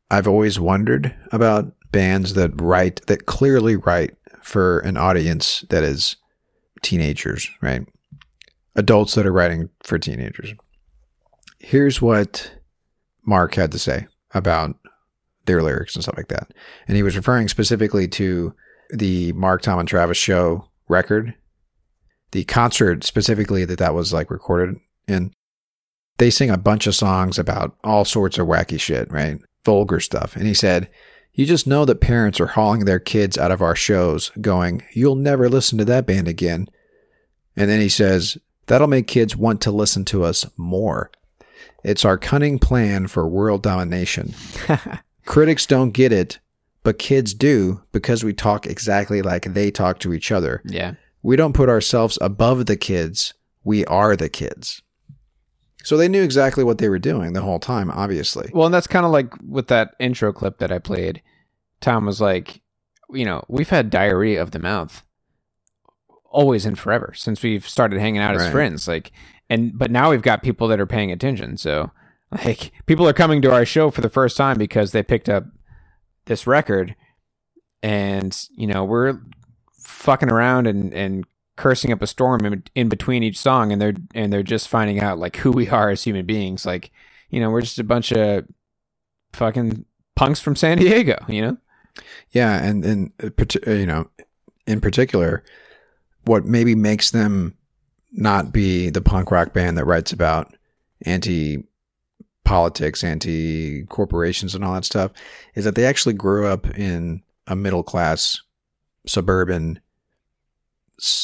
[0.10, 6.16] I've always wondered about bands that write that clearly write for an audience that is
[6.82, 7.86] teenagers, right?
[8.76, 10.54] Adults that are writing for teenagers.
[11.60, 12.52] Here's what
[13.28, 14.76] Mark had to say about
[15.46, 16.52] their lyrics and stuff like that,
[16.88, 18.56] and he was referring specifically to
[18.90, 21.36] the Mark, Tom, and Travis show record
[22.32, 24.76] the concert specifically that that was like recorded
[25.08, 25.32] in.
[26.18, 29.40] They sing a bunch of songs about all sorts of wacky shit right?
[29.64, 30.36] Vulgar stuff.
[30.36, 30.90] And he said
[31.38, 35.16] you just know that parents are hauling their kids out of our shows going you'll
[35.16, 36.68] never listen to that band again
[37.56, 41.12] and then he says that'll make kids want to listen to us more
[41.84, 44.34] it's our cunning plan for world domination
[45.26, 46.40] critics don't get it
[46.84, 50.94] but kids do because we talk exactly like they talk to each other Yeah.
[51.22, 53.34] we don't put ourselves above the kids.
[53.66, 54.82] We are the kids.
[55.84, 58.50] So they knew exactly what they were doing the whole time, obviously.
[58.54, 61.22] Well, and that's kind of like with that intro clip that I played.
[61.82, 62.62] Tom was like,
[63.10, 65.04] you know, we've had diarrhea of the mouth
[66.30, 68.88] always and forever since we've started hanging out as friends.
[68.88, 69.12] Like,
[69.50, 71.58] and but now we've got people that are paying attention.
[71.58, 71.92] So,
[72.32, 75.46] like, people are coming to our show for the first time because they picked up
[76.26, 76.96] this record,
[77.82, 79.20] and you know, we're
[79.80, 83.96] fucking around and and cursing up a storm in, in between each song, and they're
[84.14, 86.66] and they're just finding out like who we are as human beings.
[86.66, 86.92] Like,
[87.30, 88.46] you know, we're just a bunch of
[89.34, 91.58] fucking punks from San Diego, you know?
[92.32, 93.30] Yeah, and and uh,
[93.66, 94.10] uh, you know,
[94.66, 95.44] in particular,
[96.26, 97.57] what maybe makes them
[98.12, 100.56] not be the punk rock band that writes about
[101.06, 101.64] anti
[102.44, 105.12] politics, anti corporations, and all that stuff
[105.56, 108.42] is that they actually grew up in a middle class
[109.06, 109.80] suburban,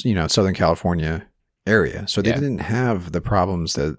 [0.04, 1.26] you know, Southern California
[1.66, 2.08] area.
[2.08, 2.36] So they Yeah.
[2.36, 3.98] didn't have the problems that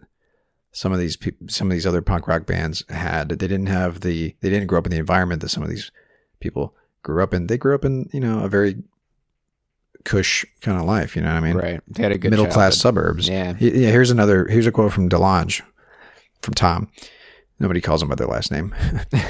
[0.73, 3.29] some of these peop some of these other punk rock bands had.
[3.29, 5.91] They didn't have the they didn't grow up in the environment that some of these
[6.41, 7.47] people grew up in.
[7.47, 8.83] They grew up in you know a very
[10.05, 11.17] cush kind of life.
[11.17, 11.57] You know what I mean?
[11.57, 11.81] Right.
[11.89, 13.29] They had a good middle class suburbs.
[13.29, 13.55] Yeah.
[13.59, 13.91] Yeah.
[13.91, 14.47] Here's another.
[14.47, 15.63] Here's a quote from DeLonge,
[16.43, 16.91] from Tom.
[17.59, 18.75] Nobody calls him by their last name.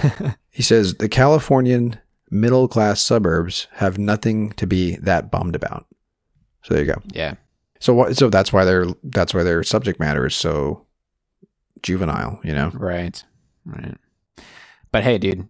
[0.50, 1.98] he says the Californian
[2.30, 5.86] middle class suburbs have nothing to be that bummed about.
[6.62, 7.02] So there you go.
[7.12, 7.34] Yeah.
[7.80, 8.16] So what?
[8.16, 10.86] So that's why their that's why their subject matter is so
[11.82, 12.40] juvenile.
[12.42, 12.70] You know.
[12.74, 13.22] Right.
[13.66, 13.96] Right.
[14.90, 15.48] But hey, dude,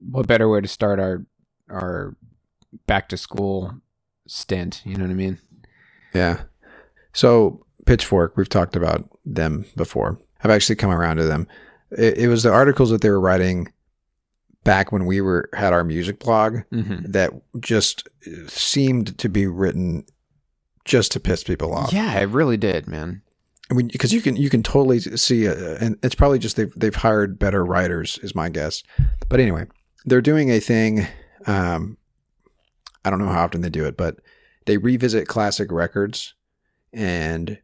[0.00, 1.24] what better way to start our
[1.70, 2.16] our
[2.86, 3.80] back to school
[4.32, 4.82] stint?
[4.84, 5.38] You know what I mean?
[6.14, 6.42] Yeah.
[7.12, 10.18] So Pitchfork, we've talked about them before.
[10.42, 11.46] I've actually come around to them.
[11.90, 13.72] It, it was the articles that they were writing
[14.64, 17.10] back when we were had our music blog Mm-hmm.
[17.12, 17.30] that
[17.60, 18.08] just
[18.48, 20.04] seemed to be written
[20.84, 21.92] just to piss people off.
[21.92, 23.22] Yeah, it really did, man.
[23.70, 26.72] I mean, because you can you can totally see, uh, and it's probably just they've
[26.76, 28.82] they've hired better writers, is my guess.
[29.28, 29.66] But anyway,
[30.04, 31.06] they're doing a thing.
[31.46, 31.96] Um,
[33.04, 34.18] I don't know how often they do it, but
[34.66, 36.34] they revisit classic records,
[36.92, 37.58] and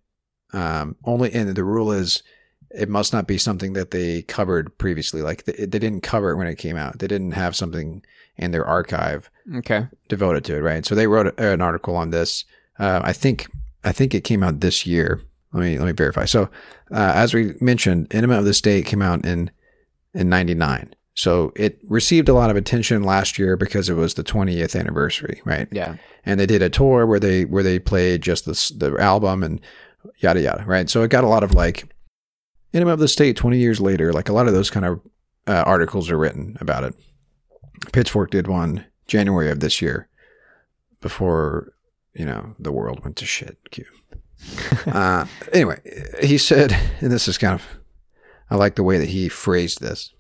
[0.53, 2.23] um, only and the rule is
[2.71, 5.23] it must not be something that they covered previously.
[5.23, 6.99] Like they, they didn't cover it when it came out.
[6.99, 8.03] They didn't have something
[8.37, 9.87] in their archive Okay.
[10.09, 10.85] devoted to it, right?
[10.85, 12.45] So they wrote an article on this.
[12.79, 13.49] Uh, I think
[13.85, 15.21] I think it came out this year.
[15.53, 16.25] Let me let me verify.
[16.27, 16.45] So
[16.91, 19.51] uh, as we mentioned, Enema of the State came out in
[20.15, 20.95] in '99.
[21.19, 25.43] So it received a lot of attention last year because it was the 20th anniversary,
[25.45, 25.67] right?
[25.73, 25.97] Yeah.
[26.25, 29.61] And they did a tour where they where they played just the the album and
[30.19, 30.89] yada yada, right?
[30.89, 31.93] So it got a lot of like
[32.73, 34.13] Enema of the State 20 years later.
[34.13, 35.01] Like a lot of those kind of
[35.49, 36.95] uh, articles are written about it.
[37.91, 40.09] Pitchfork did one January of this year
[41.01, 41.73] before
[42.15, 43.59] you know the world went to shit.
[43.73, 43.87] Q.
[44.87, 45.81] uh, anyway,
[46.23, 47.67] he said, and this is kind of,
[48.49, 50.15] I like the way that he phrased this.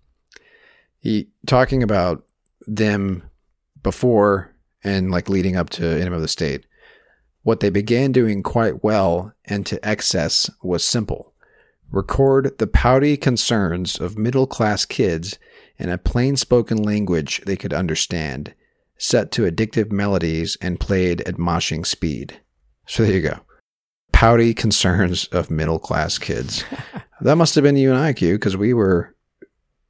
[0.98, 2.24] He talking about
[2.66, 3.22] them
[3.82, 6.66] before and like leading up to Enema of the State.
[7.42, 11.32] What they began doing quite well and to excess was simple.
[11.90, 15.38] Record the pouty concerns of middle class kids
[15.78, 18.54] in a plain spoken language they could understand,
[18.98, 22.40] set to addictive melodies and played at moshing speed.
[22.86, 23.40] So there you go.
[24.12, 26.64] Pouty concerns of middle class kids.
[27.20, 29.14] that must have been you and I, Q, because we were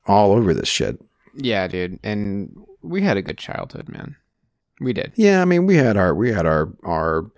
[0.09, 1.01] all over this shit.
[1.35, 2.01] Yeah, dude.
[2.03, 4.17] And we had a good childhood, man.
[4.81, 5.13] We did.
[5.17, 7.31] Yeah, I mean, we had our we had our our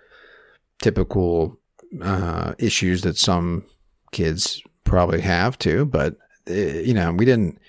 [0.81, 1.59] typical
[2.01, 3.65] uh, issues that some
[4.11, 6.17] kids probably have too, but
[6.49, 7.59] uh, you know, we didn't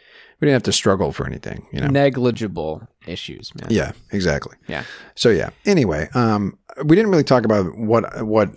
[0.40, 1.66] we didn't have to struggle for anything.
[1.72, 3.68] You know, Negligible issues, man.
[3.70, 4.56] Yeah, exactly.
[4.68, 4.84] Yeah.
[5.14, 5.50] So yeah.
[5.64, 8.50] Anyway, um, we didn't really talk about what what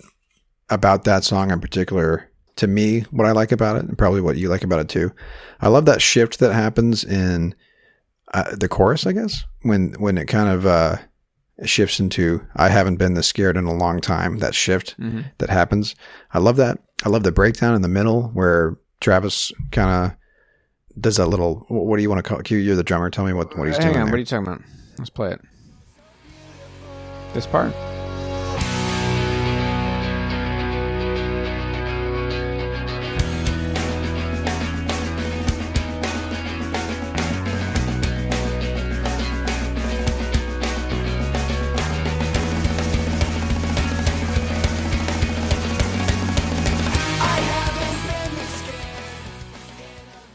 [0.68, 2.28] about that song in particular.
[2.56, 5.12] To me, what I like about it, and probably what you like about it too.
[5.60, 7.54] I love that shift that happens in
[8.32, 9.06] uh, the chorus.
[9.06, 10.96] I guess when when it kind of uh,
[11.64, 15.26] shifts into "I haven't been this scared in a long time." That shift Mhm.
[15.38, 15.94] that happens.
[16.32, 16.78] I love that.
[17.04, 20.16] I love the breakdown in the middle where Travis kind of
[20.98, 21.66] does that little.
[21.68, 22.40] What do you want to call?
[22.40, 23.10] Q, you're the drummer.
[23.10, 24.04] Tell me what what he's Hang doing.
[24.04, 24.62] on, what are you talking about?
[24.96, 25.40] Let's play it.
[27.34, 27.74] This part.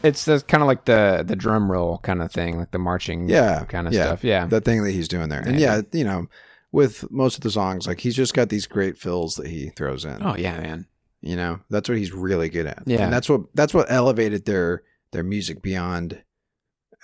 [0.04, 3.64] It's kind of like the the drum roll kind of thing, like the marching yeah,
[3.64, 4.24] kind of yeah, stuff.
[4.24, 4.46] Yeah.
[4.46, 5.76] that thing that he's doing there, and Yeah.
[5.76, 6.26] yeah, you know,
[6.72, 10.04] with most of the songs, like he's just got these great fills that he throws
[10.04, 10.18] in.
[10.22, 10.86] oh yeah, man.
[11.20, 12.82] You know, that's what he's really good at.
[12.86, 13.04] Yeah.
[13.04, 14.82] and that's what that's what elevated their
[15.12, 16.22] their music beyond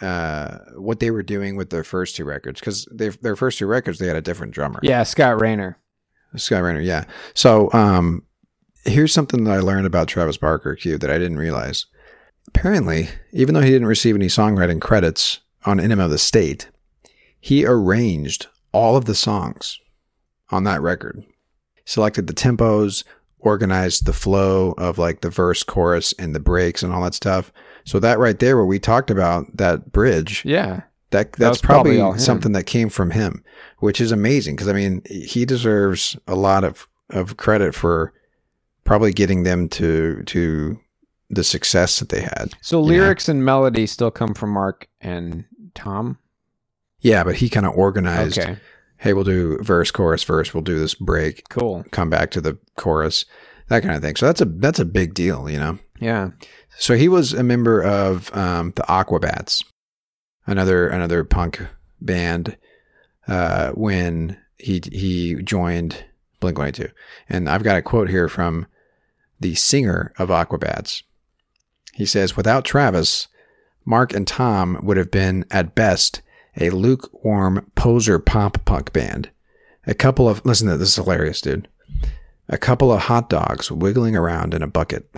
[0.00, 3.66] uh what they were doing with their first two records because their their first two
[3.66, 4.80] records they had a different drummer.
[4.82, 5.78] Yeah, Scott Raynor.
[6.36, 7.04] Scott Raynor, yeah.
[7.34, 8.22] So, um,
[8.84, 11.86] here's something that I learned about Travis Barker, Q, that I didn't realize.
[12.48, 16.68] Apparently, even though he didn't receive any songwriting credits on Enema of the State,
[17.38, 19.78] he arranged all of the songs
[20.50, 21.24] on that record,
[21.84, 23.04] selected the tempos,
[23.38, 27.52] organized the flow of like the verse, chorus, and the breaks and all that stuff.
[27.84, 30.82] So that right there, where we talked about that bridge, Yeah.
[31.10, 33.44] that That that's was probably probably, something that came from him,
[33.78, 38.12] which is amazing because I mean he deserves a lot of of credit for
[38.84, 40.80] probably getting them to to
[41.30, 42.54] the success that they had.
[42.60, 42.88] So you know?
[42.88, 46.18] lyrics and melody still come from Mark and Tom.
[47.00, 48.38] yeah, but he kind of organized.
[48.38, 48.56] Okay.
[48.96, 50.52] Hey, we'll do verse, chorus, verse.
[50.52, 51.48] We'll do this break.
[51.50, 51.84] Cool.
[51.92, 53.24] Come back to the chorus,
[53.68, 54.16] that kind of thing.
[54.16, 55.78] So that's a that's a big deal, you know.
[56.00, 56.30] Yeah.
[56.78, 59.64] So he was a member of um, the Aquabats,
[60.46, 61.64] another another punk
[62.00, 62.56] band.
[63.28, 66.04] Uh, when he he joined
[66.40, 66.92] Blink One Eighty Two,
[67.28, 68.66] and I've got a quote here from
[69.38, 71.02] the singer of Aquabats.
[71.98, 73.26] He says, "Without Travis,
[73.84, 76.22] Mark and Tom would have been at best
[76.60, 79.30] a lukewarm poser pop punk band.
[79.86, 81.66] A couple of listen to this is hilarious, dude.
[82.48, 85.10] A couple of hot dogs wiggling around in a bucket."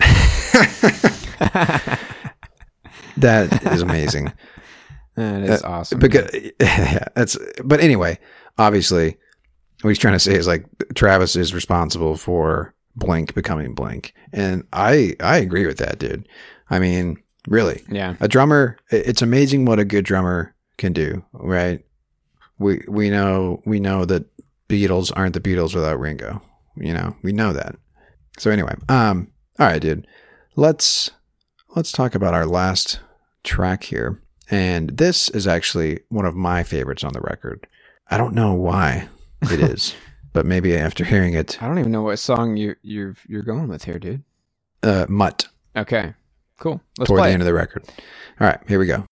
[3.17, 4.33] that is amazing.
[5.15, 5.99] That is Uh, awesome.
[5.99, 6.29] Because
[6.59, 8.17] yeah, that's but anyway,
[8.57, 9.17] obviously
[9.81, 10.65] what he's trying to say is like
[10.95, 14.13] Travis is responsible for Blink becoming Blink.
[14.33, 16.27] And I I agree with that, dude.
[16.71, 17.83] I mean, really.
[17.89, 18.15] Yeah.
[18.19, 21.85] A drummer, it's amazing what a good drummer can do, right?
[22.57, 24.25] We we know we know that
[24.69, 26.41] Beatles aren't the Beatles without Ringo.
[26.77, 27.75] You know, we know that.
[28.39, 29.27] So anyway, um
[29.59, 30.07] all right, dude.
[30.55, 31.11] Let's
[31.75, 32.99] let's talk about our last
[33.43, 34.21] track here.
[34.49, 37.67] And this is actually one of my favorites on the record.
[38.09, 39.07] I don't know why
[39.43, 39.93] it is,
[40.33, 43.67] but maybe after hearing it, I don't even know what song you you're you're going
[43.67, 44.23] with here, dude.
[44.83, 46.13] uh, Mutt Okay,
[46.61, 46.79] cool.
[46.97, 47.29] Let's toward play.
[47.29, 47.83] the end of the record.
[48.39, 49.05] All right, here we go.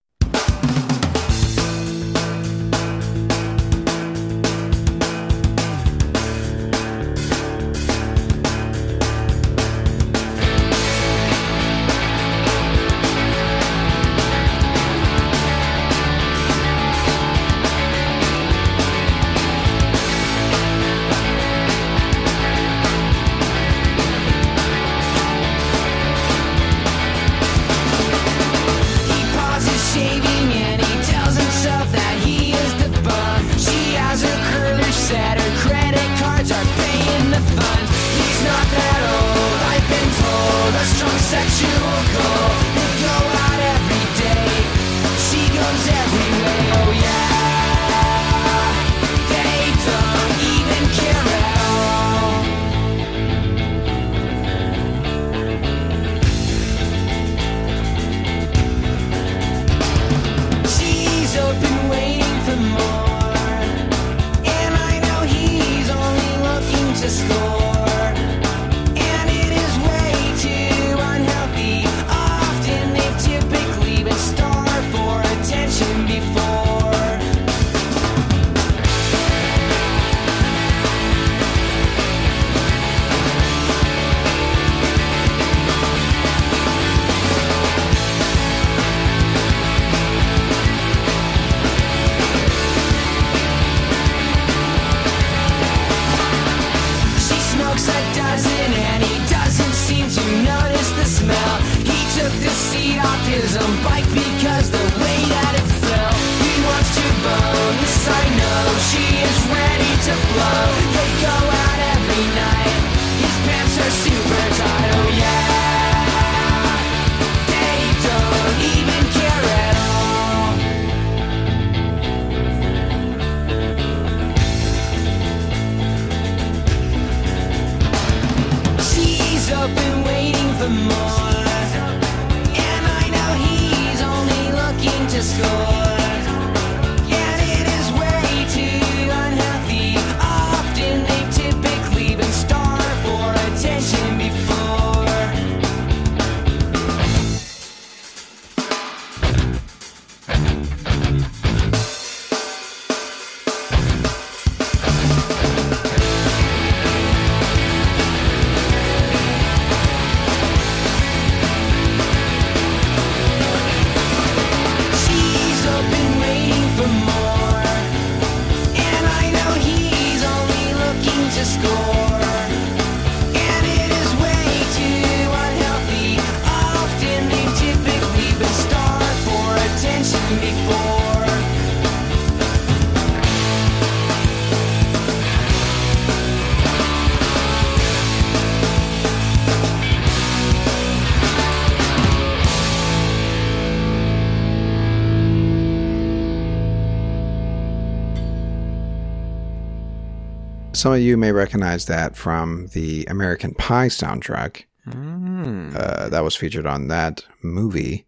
[200.79, 204.63] Some of you may recognize that from the American Pie soundtrack.
[204.87, 205.75] Mm.
[205.75, 208.07] Uh, that was featured on that movie.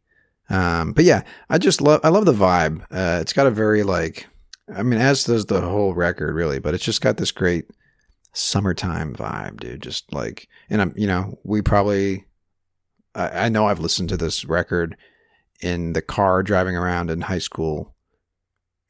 [0.49, 2.83] Um, but yeah, I just love I love the vibe.
[2.83, 4.25] Uh, it's got a very like,
[4.73, 7.65] I mean, as does the whole record really, but it's just got this great
[8.31, 9.81] summertime vibe, dude.
[9.81, 12.23] Just like, and I'm, you know, we probably,
[13.13, 14.95] I, I know I've listened to this record
[15.59, 17.93] in the car driving around in high school,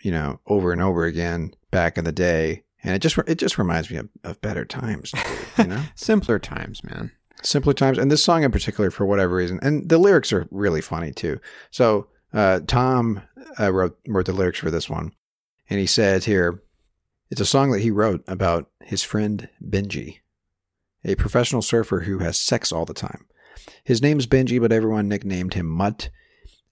[0.04, 3.58] you know, over and over again back in the day, and it just it just
[3.58, 5.14] reminds me of, of better times,
[5.58, 5.84] you know?
[5.96, 7.12] Simpler times, man.
[7.44, 7.98] simpler times.
[7.98, 11.40] And this song in particular for whatever reason and the lyrics are really funny too.
[11.70, 13.22] So uh, tom
[13.60, 15.14] uh, wrote wrote the lyrics for this one.
[15.70, 16.62] And he said here
[17.30, 20.20] it's a song that he wrote about his friend benji
[21.04, 23.26] a professional surfer who has sex all the time.
[23.84, 26.10] His name's benji but everyone nicknamed him mutt.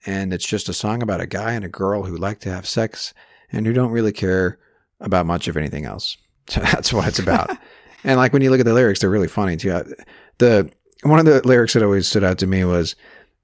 [0.06, 2.66] And it's just a song about a guy and a girl who like to have
[2.66, 3.12] sex
[3.52, 4.58] and who don't really care
[5.00, 6.16] about much of anything else
[6.48, 7.50] so that's what it's about
[8.04, 9.82] and like when you look at the lyrics they're really funny too
[10.38, 10.70] the
[11.02, 12.94] one of the lyrics that always stood out to me was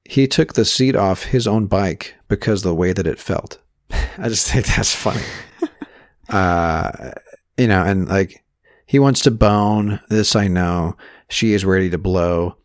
[0.09, 3.59] he took the seat off his own bike because the way that it felt.
[4.19, 5.23] I just think that's funny.
[6.29, 7.13] uh,
[7.57, 8.45] you know, and like
[8.87, 10.01] he wants to bone.
[10.09, 10.97] This I know.
[11.29, 12.57] She is ready to blow.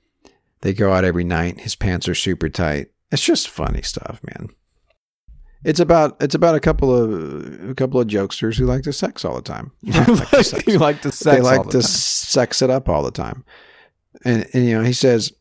[0.61, 1.61] They go out every night.
[1.61, 2.91] His pants are super tight.
[3.11, 4.49] It's just funny stuff, man.
[5.63, 9.23] It's about it's about a couple of a couple of jokesters who like to sex
[9.23, 9.71] all the time.
[9.83, 10.67] Like to sex.
[10.67, 11.81] you like to sex they like the to time.
[11.81, 13.45] sex it up all the time.
[14.25, 15.31] And, and you know, he says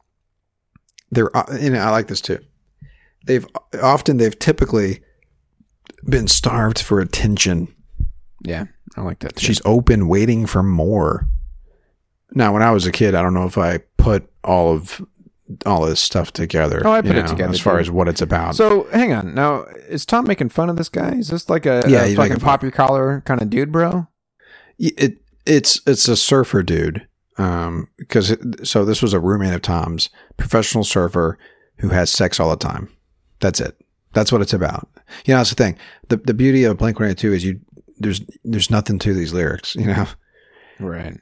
[1.10, 2.38] they're uh, you know, I like this too.
[3.26, 3.46] They've
[3.82, 5.00] often they've typically
[6.04, 7.74] been starved for attention.
[8.42, 8.64] Yeah,
[8.96, 9.36] I like that.
[9.36, 9.46] Too.
[9.46, 11.28] She's open, waiting for more.
[12.32, 15.02] Now, when I was a kid, I don't know if I put all of
[15.66, 16.82] all this stuff together.
[16.84, 17.80] Oh, I put it know, together, as far too.
[17.80, 18.56] as what it's about.
[18.56, 19.34] So hang on.
[19.34, 21.12] Now, is Tom making fun of this guy?
[21.12, 22.40] Is this like a, Yeah, a fucking making fun.
[22.48, 24.06] pop your collar kind of dude, bro?
[24.78, 27.06] It it's it's a surfer dude
[27.38, 31.38] um because so this was a roommate of tom's professional surfer
[31.78, 32.90] who has sex all the time
[33.40, 33.76] that's it
[34.12, 34.88] that's what it's about
[35.24, 35.78] you know that's the thing
[36.08, 37.60] the the beauty of blink 182 is you
[37.98, 40.06] there's there's nothing to these lyrics you know
[40.78, 41.18] Right.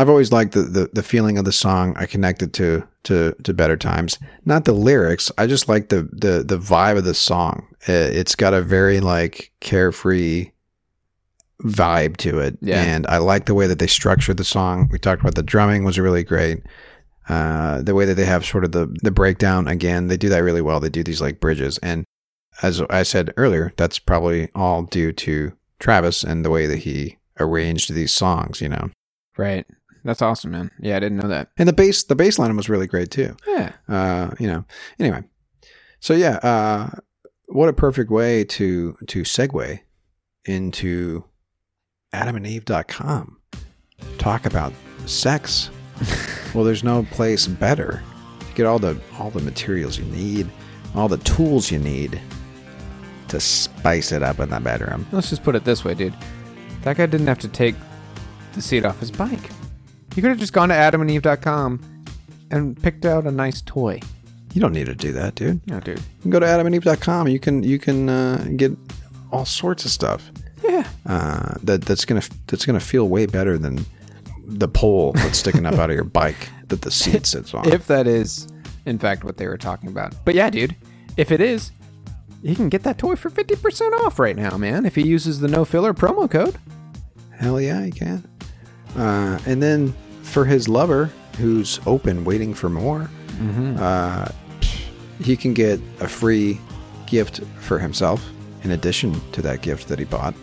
[0.00, 3.54] I've always liked the the, the feeling of the song i connected to to to
[3.54, 7.66] better times not the lyrics i just like the the the vibe of the song
[7.86, 10.50] it's got a very like carefree
[11.62, 12.58] vibe to it.
[12.60, 12.82] Yeah.
[12.82, 14.88] And I like the way that they structured the song.
[14.90, 16.62] We talked about the drumming was really great.
[17.28, 20.38] Uh, the way that they have sort of the, the breakdown again, they do that
[20.38, 20.80] really well.
[20.80, 21.78] They do these like bridges.
[21.78, 22.04] And
[22.62, 27.18] as I said earlier, that's probably all due to Travis and the way that he
[27.38, 28.90] arranged these songs, you know.
[29.36, 29.66] Right.
[30.04, 30.70] That's awesome, man.
[30.80, 31.50] Yeah, I didn't know that.
[31.58, 33.36] And the bass, the bass line was really great too.
[33.46, 33.72] Yeah.
[33.88, 34.64] Uh, you know,
[34.98, 35.22] anyway.
[36.00, 36.90] So yeah, uh,
[37.46, 39.80] what a perfect way to, to segue
[40.44, 41.24] into
[42.14, 43.36] adamandeve.com.
[44.18, 44.72] Talk about
[45.06, 45.70] sex.
[46.54, 48.02] well, there's no place better.
[48.40, 50.48] to Get all the all the materials you need,
[50.94, 52.20] all the tools you need
[53.28, 55.06] to spice it up in the bedroom.
[55.12, 56.14] Let's just put it this way, dude.
[56.82, 57.74] That guy didn't have to take
[58.54, 59.50] the seat off his bike.
[60.20, 62.04] He could have just gone to adamandeve.com
[62.50, 64.00] and picked out a nice toy.
[64.52, 65.66] You don't need to do that, dude.
[65.66, 65.96] No, dude.
[65.96, 67.28] You can go to adamandeve.com.
[67.28, 68.72] You can you can uh, get
[69.32, 70.30] all sorts of stuff.
[70.62, 70.86] Yeah.
[71.06, 73.82] Uh, that that's gonna that's gonna feel way better than
[74.44, 77.66] the pole that's sticking up out of your bike that the seat sits on.
[77.72, 78.46] If that is,
[78.84, 80.14] in fact, what they were talking about.
[80.26, 80.76] But yeah, dude,
[81.16, 81.72] if it is,
[82.42, 85.48] he can get that toy for 50% off right now, man, if he uses the
[85.48, 86.58] no filler promo code.
[87.38, 88.22] Hell yeah, you can.
[88.96, 89.94] Uh, and then
[90.30, 93.10] for his lover, who's open, waiting for more,
[93.78, 94.28] uh,
[95.22, 96.60] he can get a free
[97.06, 98.24] gift for himself
[98.62, 100.34] in addition to that gift that he bought,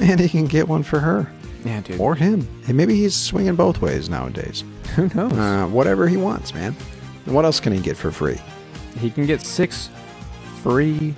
[0.00, 1.30] and he can get one for her
[1.64, 1.98] Yeah, dude.
[2.00, 2.46] or him.
[2.68, 4.64] And maybe he's swinging both ways nowadays.
[4.96, 5.32] Who knows?
[5.32, 6.74] Uh, whatever he wants, man.
[7.24, 8.38] What else can he get for free?
[8.98, 9.90] he can get six
[10.62, 11.14] free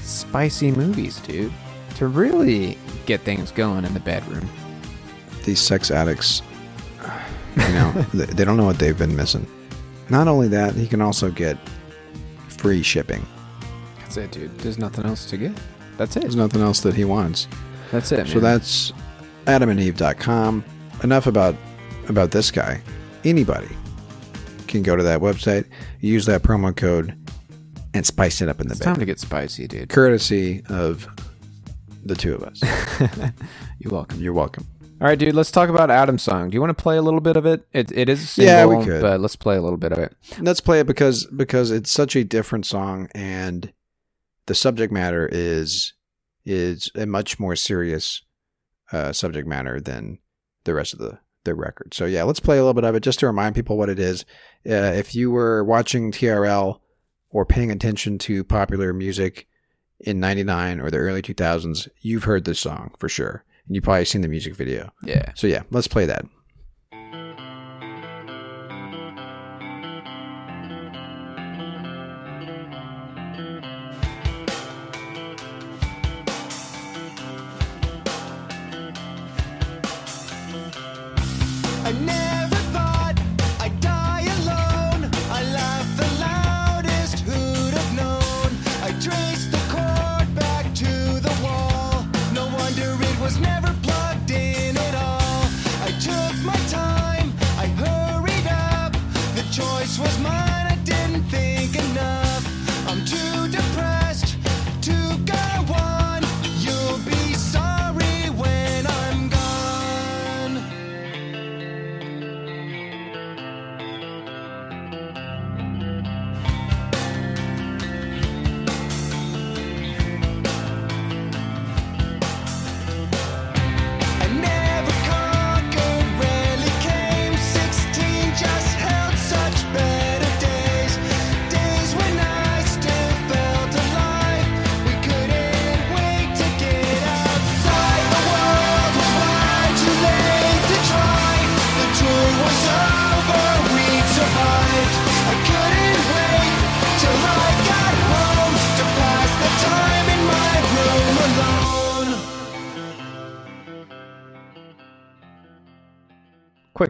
[0.00, 1.52] spicy movies, dude,
[1.96, 4.48] to really get things going in the bedroom.
[5.44, 6.40] These sex addicts,
[7.56, 9.46] you know, they, don't know what they've been missing.
[10.08, 11.58] Not only that, he can also get
[12.48, 13.26] free shipping.
[13.98, 14.58] That's it, dude.
[14.58, 15.52] There's nothing else to get.
[15.96, 16.20] That's it.
[16.20, 17.48] There's nothing else that he wants.
[17.90, 18.26] That's it.
[18.28, 18.42] So man.
[18.42, 18.92] that's
[19.46, 20.64] adamandeve.com.
[21.02, 21.54] Enough about
[22.08, 22.80] about this guy.
[23.24, 23.74] Anybody
[24.68, 25.66] can go to that website,
[26.00, 27.16] use that promo code,
[27.94, 28.86] and spice it up in the it's bed.
[28.86, 29.88] time to get spicy, dude.
[29.88, 31.08] Courtesy of
[32.04, 32.62] the two of us.
[33.78, 34.20] You're welcome.
[34.20, 34.66] You're welcome.
[34.98, 35.34] All right, dude.
[35.34, 36.48] Let's talk about Adam's song.
[36.48, 37.66] Do you want to play a little bit of it?
[37.72, 39.02] It, it is a single, Yeah, we could.
[39.02, 40.16] but let's play a little bit of it.
[40.40, 43.72] Let's play it because because it's such a different song and
[44.46, 45.92] the subject matter is
[46.46, 48.22] is a much more serious
[48.92, 50.18] uh, subject matter than
[50.64, 51.92] the rest of the the record.
[51.92, 53.98] So yeah, let's play a little bit of it just to remind people what it
[53.98, 54.24] is.
[54.68, 56.80] Uh, if you were watching TRL
[57.30, 59.46] or paying attention to popular music
[60.00, 64.04] in '99 or the early 2000s, you've heard this song for sure, and you've probably
[64.04, 64.92] seen the music video.
[65.02, 65.32] Yeah.
[65.34, 66.24] So yeah, let's play that.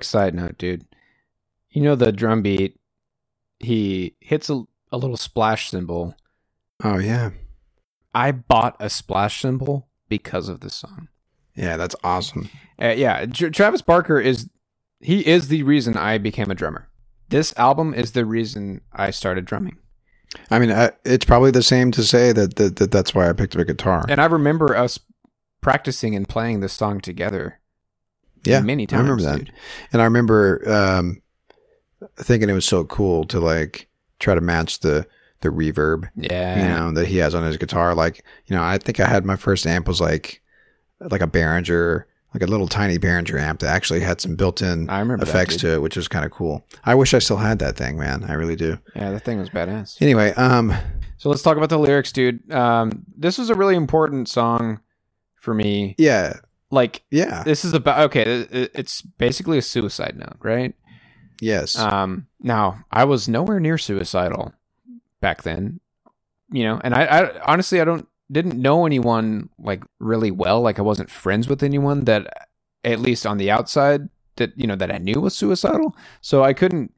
[0.07, 0.85] Side note, dude.
[1.71, 2.79] You know the drum beat,
[3.59, 6.15] he hits a, a little splash cymbal.
[6.83, 7.31] Oh yeah,
[8.15, 11.09] I bought a splash cymbal because of this song.
[11.55, 12.49] yeah, that's awesome.
[12.81, 14.49] Uh, yeah, Tr- Travis Barker is
[15.01, 16.89] he is the reason I became a drummer.
[17.29, 19.77] This album is the reason I started drumming.
[20.51, 23.33] I mean, I, it's probably the same to say that, that that that's why I
[23.33, 24.05] picked up a guitar.
[24.09, 24.99] And I remember us
[25.61, 27.61] practicing and playing this song together.
[28.47, 29.01] Yeah, many times.
[29.01, 29.53] I remember that, dude.
[29.93, 31.23] and I remember um,
[32.17, 33.89] thinking it was so cool to like
[34.19, 35.07] try to match the
[35.41, 36.09] the reverb.
[36.17, 36.63] Yeah.
[36.63, 37.95] you know that he has on his guitar.
[37.95, 40.43] Like, you know, I think I had my first amp was like
[41.01, 45.19] like a Behringer, like a little tiny Behringer amp that actually had some built-in remember
[45.19, 46.65] that, effects to it, which was kind of cool.
[46.85, 48.25] I wish I still had that thing, man.
[48.25, 48.79] I really do.
[48.95, 50.01] Yeah, that thing was badass.
[50.01, 50.75] Anyway, um,
[51.19, 52.51] So let's talk about the lyrics, dude.
[52.51, 54.81] Um, this was a really important song
[55.35, 55.95] for me.
[55.99, 56.35] yeah,
[56.77, 58.23] Like, yeah, this is about okay.
[58.23, 60.75] it- it- It's basically a suicide note, right?
[61.41, 64.53] yes, Um, now I was nowhere near suicidal
[65.21, 65.81] back then,
[66.51, 70.61] you know, and I, I honestly I don't didn't know anyone like really well.
[70.63, 72.49] Like I wasn't friends with anyone that,
[72.85, 75.95] at least on the outside, that you know that I knew was suicidal.
[76.21, 76.93] So I couldn't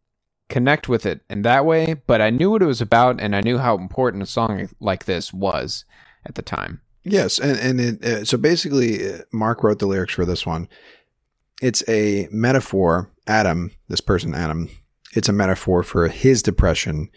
[0.48, 1.94] connect with it in that way.
[2.06, 5.04] But I knew what it was about, and I knew how important a song like
[5.04, 5.84] this was
[6.24, 6.80] at the time.
[7.04, 10.68] Yes, and and it, uh, so basically, uh, Mark wrote the lyrics for this one.
[11.60, 13.10] It's a metaphor.
[13.26, 14.70] Adam, this person, Adam,
[15.14, 17.10] it's a metaphor for his depression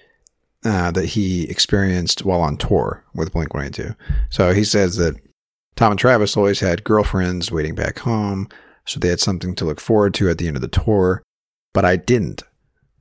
[0.65, 3.95] uh, that he experienced while on tour with Blink 182.
[4.29, 5.15] So he says that
[5.75, 8.47] Tom and Travis always had girlfriends waiting back home,
[8.85, 11.23] so they had something to look forward to at the end of the tour,
[11.73, 12.43] but I didn't.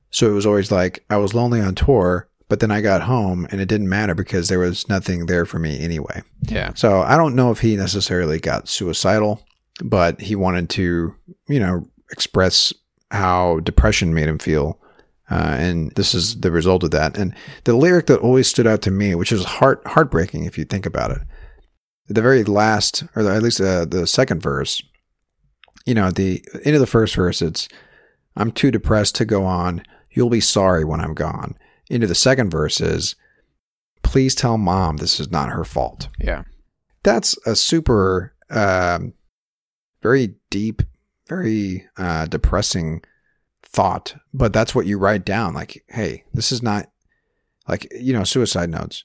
[0.09, 3.47] So it was always like I was lonely on tour, but then I got home
[3.49, 6.21] and it didn't matter because there was nothing there for me anyway.
[6.41, 6.73] Yeah.
[6.73, 9.41] So I don't know if he necessarily got suicidal,
[9.81, 11.15] but he wanted to,
[11.47, 12.73] you know, express
[13.09, 14.81] how depression made him feel.
[15.29, 17.17] Uh, and this is the result of that.
[17.17, 17.33] And
[17.63, 20.85] the lyric that always stood out to me, which is heart heartbreaking if you think
[20.85, 21.21] about it,
[22.09, 24.83] the very last, or at least uh, the second verse,
[25.85, 27.69] you know, the end of the first verse, it's,
[28.35, 29.85] I'm too depressed to go on.
[30.09, 31.55] You'll be sorry when I'm gone.
[31.91, 33.15] Into the second verse is,
[34.03, 36.07] please tell mom this is not her fault.
[36.19, 36.43] Yeah.
[37.03, 39.13] that's a super um,
[40.01, 40.81] very deep
[41.27, 43.01] very uh, depressing
[43.63, 46.91] thought but that's what you write down like hey this is not
[47.67, 49.03] like you know suicide notes.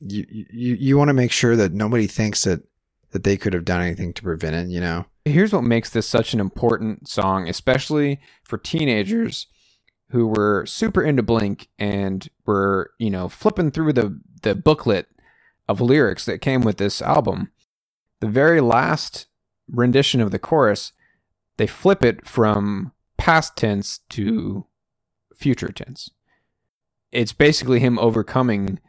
[0.00, 2.62] You you you want to make sure that nobody thinks that
[3.10, 5.06] that they could have done anything to prevent it you know?
[5.24, 9.46] Here's what makes this such an important song, especially for teenagers
[10.10, 15.08] who were super into Blink and were, you know, flipping through the the booklet
[15.68, 17.50] of lyrics that came with this album.
[18.20, 19.26] The very last
[19.70, 20.92] rendition of the chorus,
[21.56, 24.66] they flip it from past tense to
[25.36, 26.10] future tense.
[27.12, 28.80] It's basically him overcoming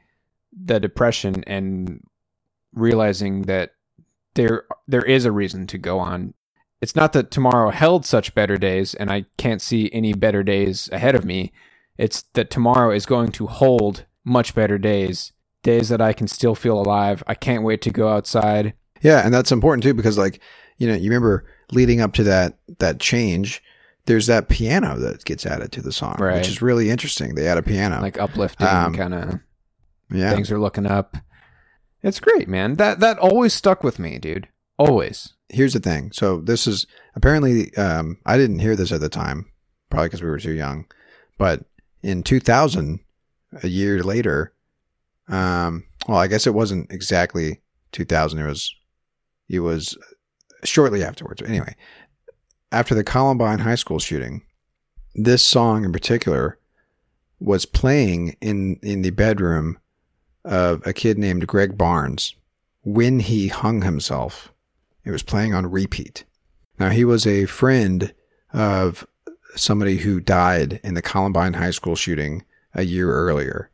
[0.51, 2.01] the depression and
[2.74, 3.72] realizing that
[4.36, 6.34] there there is a reason to go on.
[6.82, 10.90] It's not that tomorrow held such better days and I can't see any better days
[10.92, 11.52] ahead of me.
[11.98, 16.56] It's that tomorrow is going to hold much better days, days that I can still
[16.56, 17.22] feel alive.
[17.28, 18.74] I can't wait to go outside.
[19.02, 20.40] Yeah, and that's important too because like,
[20.78, 23.62] you know, you remember leading up to that that change,
[24.06, 26.36] there's that piano that gets added to the song, Right.
[26.38, 27.36] which is really interesting.
[27.36, 28.02] They add a piano.
[28.02, 29.40] Like uplifting Um, kind of
[30.10, 30.34] yeah.
[30.34, 31.18] things are looking up.
[32.02, 32.76] It's great, man.
[32.76, 34.48] That that always stuck with me, dude.
[34.78, 35.34] Always.
[35.50, 36.12] Here's the thing.
[36.12, 39.52] So this is apparently um I didn't hear this at the time,
[39.89, 40.86] probably because we were too young.
[41.38, 41.66] But
[42.04, 43.00] in 2000,
[43.64, 44.54] a year later,
[45.28, 48.39] um well, I guess it wasn't exactly 2000.
[48.39, 48.76] It was
[49.47, 49.97] it was
[50.64, 51.41] shortly afterwards.
[51.41, 51.76] Anyway,
[52.72, 54.43] after the Columbine High School shooting,
[55.16, 56.60] this song in particular
[57.39, 59.80] was playing in in the bedroom
[60.45, 62.36] of a kid named Greg Barnes
[62.84, 64.54] when he hung himself.
[65.06, 66.24] It was playing on repeat.
[66.80, 68.14] Now he was a friend
[68.54, 69.06] of
[69.56, 73.70] somebody who died in the Columbine High School shooting a year earlier.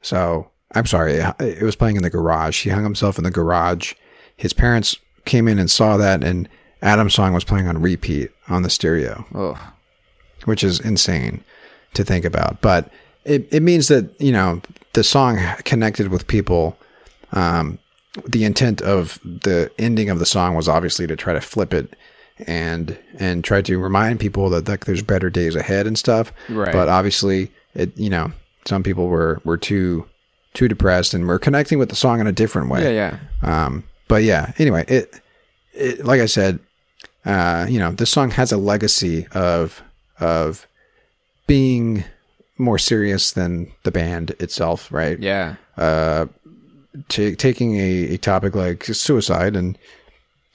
[0.00, 2.62] So I'm sorry, it was playing in the garage.
[2.62, 3.94] He hung himself in the garage.
[4.36, 6.48] His parents came in and saw that, and
[6.80, 9.58] Adam's song was playing on repeat on the stereo Ugh.
[10.44, 11.44] which is insane
[11.94, 12.60] to think about.
[12.60, 12.90] But
[13.24, 14.60] it, it means that, you know,
[14.94, 16.76] the song connected with people.
[17.32, 17.78] Um,
[18.26, 21.96] the intent of the ending of the song was obviously to try to flip it
[22.46, 26.32] and and try to remind people that like there's better days ahead and stuff.
[26.48, 26.72] Right.
[26.72, 28.32] But obviously it you know,
[28.64, 30.06] some people were were too
[30.54, 32.94] too depressed and were connecting with the song in a different way.
[32.94, 33.64] Yeah, yeah.
[33.64, 35.20] Um, but yeah, anyway, it,
[35.72, 36.58] it like I said,
[37.24, 39.82] uh, you know, this song has a legacy of
[40.20, 40.66] of
[41.46, 42.04] being
[42.58, 45.18] more serious than the band itself, right?
[45.18, 45.56] Yeah.
[45.76, 46.26] Uh,
[47.08, 49.78] ta taking a, a topic like suicide and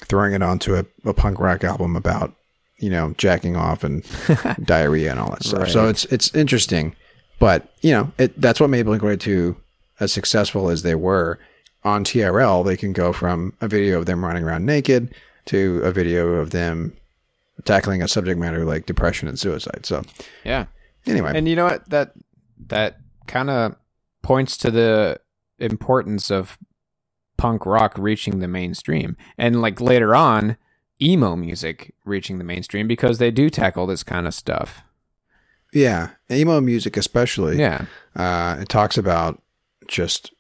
[0.01, 2.33] throwing it onto a, a punk rock album about
[2.77, 4.05] you know jacking off and
[4.63, 5.69] diarrhea and all that stuff.
[5.69, 6.95] So it's it's interesting,
[7.39, 9.57] but you know it that's what made Blink One Eighty Two
[9.99, 11.39] as successful as they were
[11.83, 12.65] on TRL.
[12.65, 15.13] They can go from a video of them running around naked
[15.45, 16.95] to a video of them
[17.65, 19.85] tackling a subject matter like depression and suicide.
[19.85, 20.03] So
[20.43, 20.65] Yeah.
[21.07, 21.89] anyway, And you know what?
[21.89, 22.11] That
[22.67, 23.75] that kind of
[24.21, 25.19] points to the
[25.59, 26.57] importance of
[27.37, 30.57] punk rock reaching the mainstream, and like later on,
[31.01, 34.81] emo music reaching the mainstream because they do tackle this kind of stuff.
[35.73, 37.57] yeah, emo music especially.
[37.59, 37.85] Yeah.
[38.15, 39.41] Uh, it talks about
[39.87, 40.31] just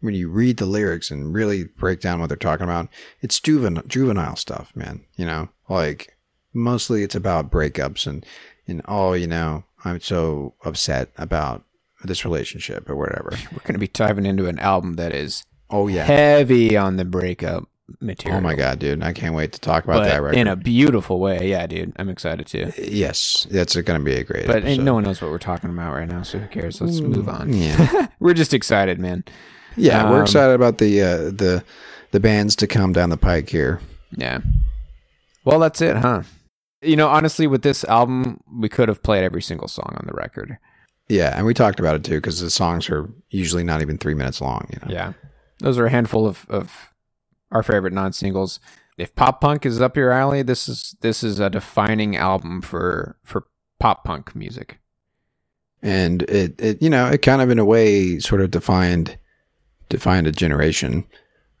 [0.00, 2.88] when you read the lyrics and really break down what they're talking about,
[3.20, 5.04] it's juvenile, juvenile stuff, man.
[5.16, 6.16] You know, like
[6.52, 8.24] mostly it's about breakups and,
[8.66, 11.64] and oh, you know, I'm so upset about
[12.06, 13.30] this relationship or whatever.
[13.52, 16.04] We're going to be diving into an album that is Oh yeah.
[16.04, 17.64] heavy on the breakup
[18.00, 18.38] material.
[18.38, 19.02] Oh my god, dude!
[19.02, 20.38] I can't wait to talk about but that record.
[20.38, 21.48] in a beautiful way.
[21.48, 21.92] Yeah, dude.
[21.96, 22.72] I'm excited too.
[22.78, 24.46] yes, that's going to be a great.
[24.46, 26.80] But no one knows what we're talking about right now, so who cares?
[26.80, 27.52] Let's move on.
[27.52, 28.06] Yeah.
[28.20, 29.24] we're just excited, man.
[29.76, 31.64] Yeah, we're Um, excited about the uh, the
[32.12, 33.80] the bands to come down the pike here.
[34.16, 34.40] Yeah.
[35.44, 36.22] Well, that's it, huh?
[36.82, 40.12] You know, honestly, with this album, we could have played every single song on the
[40.12, 40.58] record.
[41.08, 44.14] Yeah, and we talked about it too because the songs are usually not even three
[44.14, 44.66] minutes long.
[44.72, 44.92] You know.
[44.92, 45.12] Yeah.
[45.60, 46.92] Those are a handful of, of
[47.50, 48.60] our favorite non singles.
[48.98, 53.16] If pop punk is up your alley, this is this is a defining album for
[53.24, 53.46] for
[53.78, 54.78] pop punk music.
[55.82, 59.18] and it, it you know it kind of in a way sort of defined
[59.90, 61.04] defined a generation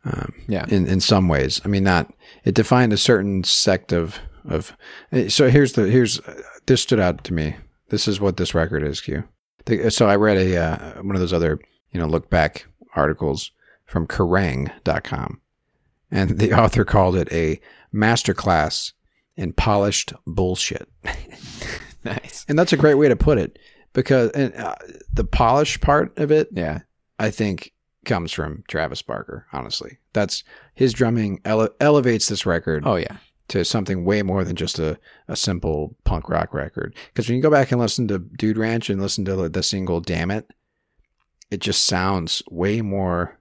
[0.04, 0.64] um, Yeah.
[0.68, 2.12] in in some ways i mean not
[2.44, 4.18] it defined a certain sect of
[4.48, 4.74] of
[5.28, 6.20] so here's the here's
[6.66, 7.56] this stood out to me
[7.90, 9.24] this is what this record is q
[9.66, 11.58] the, so i read a uh, one of those other
[11.90, 13.50] you know look back articles
[13.84, 15.40] from kerrang.com
[16.10, 17.60] and the author called it a
[17.94, 18.92] masterclass
[19.36, 20.88] in polished bullshit
[22.04, 22.44] Nice.
[22.48, 23.58] and that's a great way to put it
[23.92, 24.76] because and, uh,
[25.12, 26.80] the polish part of it, Yeah.
[27.18, 27.72] I think,
[28.04, 29.46] comes from Travis Barker.
[29.52, 30.44] Honestly, that's
[30.74, 33.16] his drumming ele- elevates this record Oh yeah.
[33.48, 36.94] To something way more than just a, a simple punk rock record.
[37.08, 40.00] Because when you go back and listen to Dude Ranch and listen to the single
[40.00, 40.52] "Damn It,"
[41.50, 43.38] it just sounds way more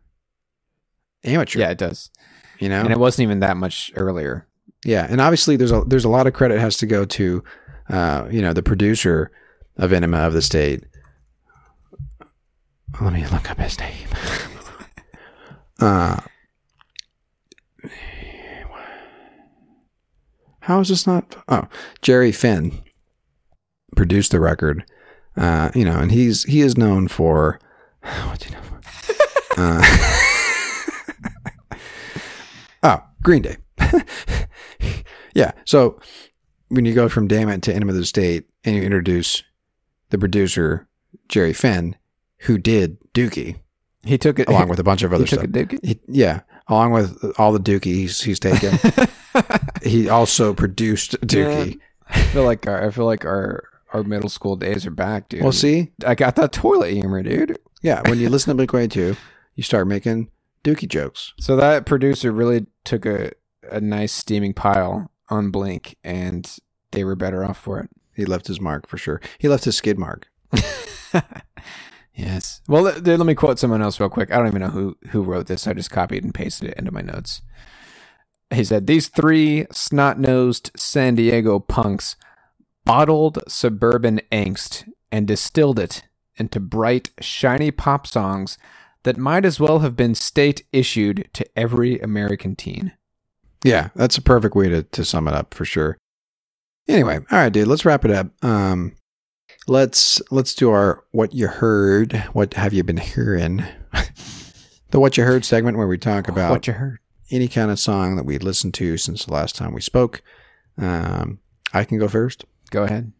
[1.23, 1.59] amateur.
[1.59, 2.11] Yeah, it does.
[2.59, 4.47] you know, And it wasn't even that much earlier.
[4.83, 7.43] Yeah, and obviously there's a there's a lot of credit has to go to,
[7.89, 9.31] uh, you know, the producer
[9.77, 10.83] of Enema of the State.
[13.01, 14.07] Let me look up his name.
[15.79, 16.21] uh,
[20.65, 21.35] how is this not?
[21.47, 21.67] Oh,
[22.01, 22.81] Jerry Finn
[23.95, 24.83] produced the record.
[25.37, 27.59] Uh, you know, and he's he is known for
[28.01, 28.81] what's he known for?
[29.57, 29.83] uh,
[32.83, 33.57] oh, Green Day.
[35.35, 35.51] yeah.
[35.65, 35.99] So
[36.69, 39.43] when you go from Damn It to Enema of the State and you introduce
[40.09, 40.87] the producer,
[41.29, 41.95] Jerry Finn,
[42.39, 43.59] who did Dookie,
[44.03, 45.79] He took it along with a bunch of other he took stuff.
[45.83, 46.41] He- yeah.
[46.67, 48.77] Along with all the Dookie he's, he's taken.
[49.83, 51.79] he also produced Dookie.
[52.09, 53.63] I feel like our, I feel like our
[53.93, 55.41] our middle school days are back, dude.
[55.41, 55.91] Well, see?
[56.05, 57.57] I got that toilet humor, dude.
[57.81, 58.01] Yeah.
[58.09, 59.15] When you listen to Blink 182,
[59.55, 60.29] you start making
[60.63, 61.33] Dookie jokes.
[61.39, 63.31] So that producer really took a
[63.71, 66.57] a nice steaming pile on Blink, and
[66.91, 67.89] they were better off for it.
[68.15, 69.21] He left his mark for sure.
[69.37, 70.27] He left his skid mark.
[72.15, 72.61] Yes.
[72.67, 74.31] Well, let, let me quote someone else real quick.
[74.31, 75.67] I don't even know who who wrote this.
[75.67, 77.41] I just copied and pasted it into my notes.
[78.53, 82.15] He said, "These three snot-nosed San Diego punks
[82.85, 86.03] bottled suburban angst and distilled it
[86.37, 88.57] into bright, shiny pop songs
[89.03, 92.93] that might as well have been state issued to every American teen."
[93.63, 95.97] Yeah, that's a perfect way to, to sum it up for sure.
[96.87, 98.27] Anyway, all right, dude, let's wrap it up.
[98.45, 98.95] Um,
[99.67, 102.13] let's let's do our what you heard.
[102.33, 103.63] What have you been hearing?
[104.91, 106.99] the what you heard segment where we talk about what you heard.
[107.31, 110.21] any kind of song that we listened to since the last time we spoke.
[110.77, 111.39] Um,
[111.73, 112.45] I can go first.
[112.71, 113.11] Go ahead.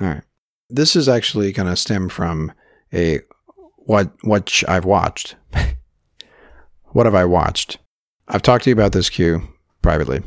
[0.00, 0.22] All right.
[0.68, 2.52] This is actually going to stem from
[2.92, 3.20] a
[3.76, 5.36] what what I've watched.
[6.86, 7.78] what have I watched?
[8.28, 9.48] I've talked to you about this Q
[9.82, 10.22] privately.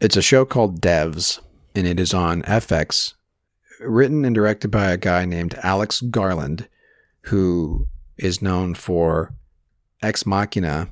[0.00, 1.40] It's a show called Devs,
[1.74, 3.14] and it is on FX,
[3.80, 6.68] written and directed by a guy named Alex Garland,
[7.22, 9.34] who is known for
[10.02, 10.88] Ex Machina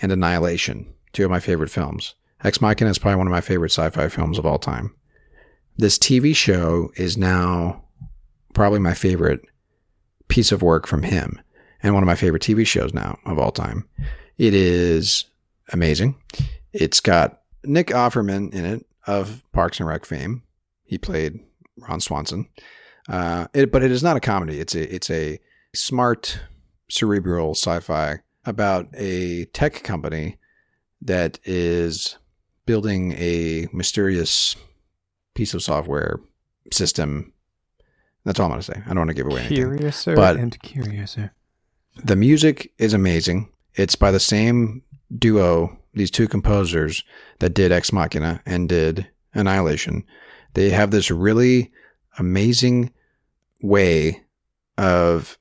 [0.00, 2.14] and Annihilation, two of my favorite films.
[2.42, 4.94] Ex Machina is probably one of my favorite sci-fi films of all time.
[5.76, 7.84] This TV show is now
[8.54, 9.40] probably my favorite
[10.28, 11.40] piece of work from him
[11.82, 13.88] and one of my favorite TV shows now of all time.
[14.38, 15.24] It is
[15.72, 16.16] amazing.
[16.72, 20.42] It's got Nick Offerman in it of Parks and Rec fame.
[20.84, 21.40] He played
[21.88, 22.48] Ron Swanson.
[23.08, 24.60] Uh, it, but it is not a comedy.
[24.60, 25.38] It's a it's a
[25.74, 26.40] smart,
[26.88, 30.38] cerebral sci-fi about a tech company
[31.02, 32.16] that is
[32.66, 34.56] building a mysterious
[35.34, 36.20] piece of software
[36.72, 37.32] system.
[38.24, 38.82] That's all I'm going to say.
[38.84, 39.56] I don't want to give away anything.
[39.56, 41.32] Curiouser But- and curiouser.
[42.04, 43.48] The music is amazing.
[43.74, 44.82] It's by the same
[45.18, 47.02] duo, these two composers
[47.40, 50.04] that did Ex Machina and did Annihilation.
[50.54, 51.70] They have this really
[52.18, 52.92] amazing
[53.62, 54.22] way
[54.76, 55.38] of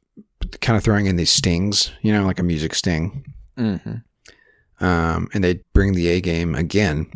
[0.62, 3.26] kind of throwing in these stings, you know, like a music sting.
[3.58, 4.86] Mm-hmm.
[4.86, 7.12] Um, and they bring the A game again.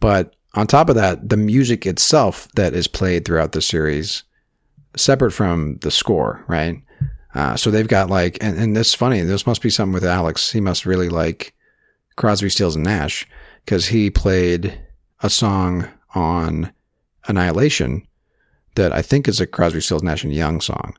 [0.00, 4.24] But on top of that, the music itself that is played throughout the series,
[4.96, 6.82] separate from the score, right?
[7.34, 9.20] Uh, so they've got like, and, and this is funny.
[9.22, 10.50] This must be something with Alex.
[10.50, 11.54] He must really like
[12.16, 13.26] Crosby, Stills, and Nash
[13.64, 14.78] because he played
[15.22, 16.72] a song on
[17.26, 18.06] Annihilation
[18.76, 20.94] that I think is a Crosby, Stills, Nash and Young song.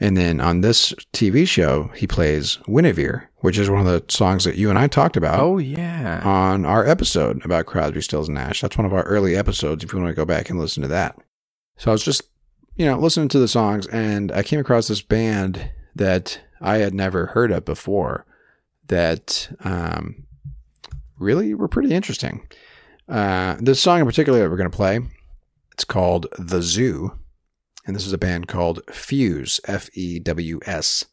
[0.00, 4.44] And then on this TV show, he plays Guinevere, which is one of the songs
[4.44, 6.20] that you and I talked about Oh yeah.
[6.24, 8.60] on our episode about Crosby, Stills, and Nash.
[8.60, 10.88] That's one of our early episodes if you want to go back and listen to
[10.88, 11.16] that.
[11.76, 12.22] So I was just,
[12.74, 16.92] you know, listening to the songs and I came across this band that I had
[16.92, 18.26] never heard of before
[18.88, 20.24] that um,
[21.18, 22.48] really were pretty interesting.
[23.08, 25.00] Uh, this song in particular that we're going to play,
[25.74, 27.18] it's called The Zoo.
[27.86, 31.04] And this is a band called FEWS, F E W S.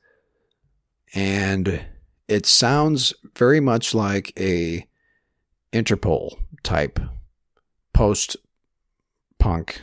[1.14, 1.86] And
[2.28, 4.88] it sounds very much like a
[5.74, 7.00] Interpol type
[7.94, 8.38] post
[9.40, 9.82] punk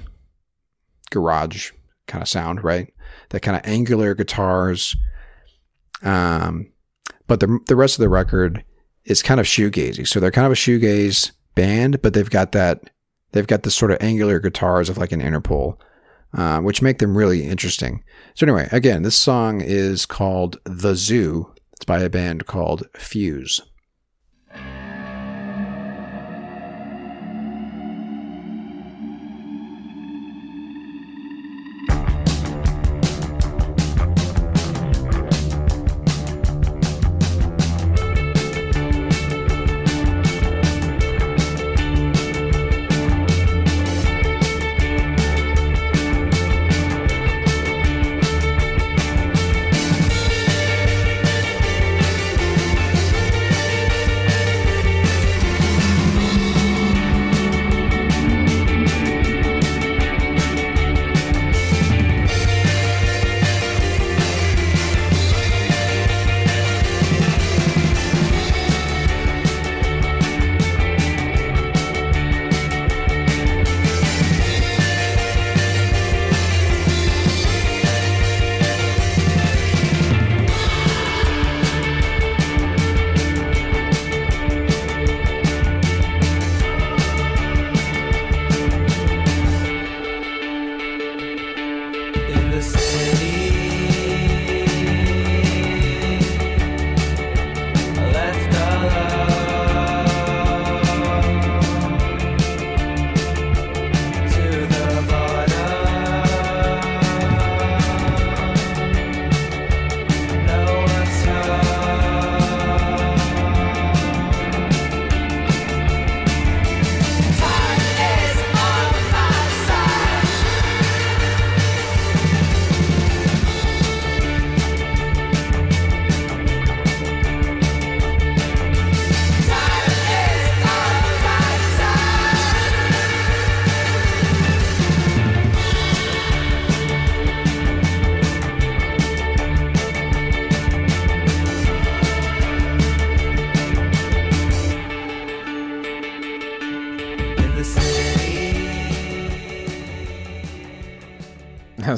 [1.10, 1.72] garage
[2.06, 2.92] kind of sound, right?
[3.30, 4.94] That kind of angular guitars.
[6.02, 6.72] Um,
[7.26, 8.64] but the the rest of the record
[9.04, 10.06] is kind of shoegazy.
[10.06, 12.90] So they're kind of a shoegaze band, but they've got that
[13.32, 15.76] they've got the sort of angular guitars of like an Interpol,
[16.34, 18.02] uh, which make them really interesting.
[18.34, 23.60] So anyway, again, this song is called "The Zoo." It's by a band called FEWS.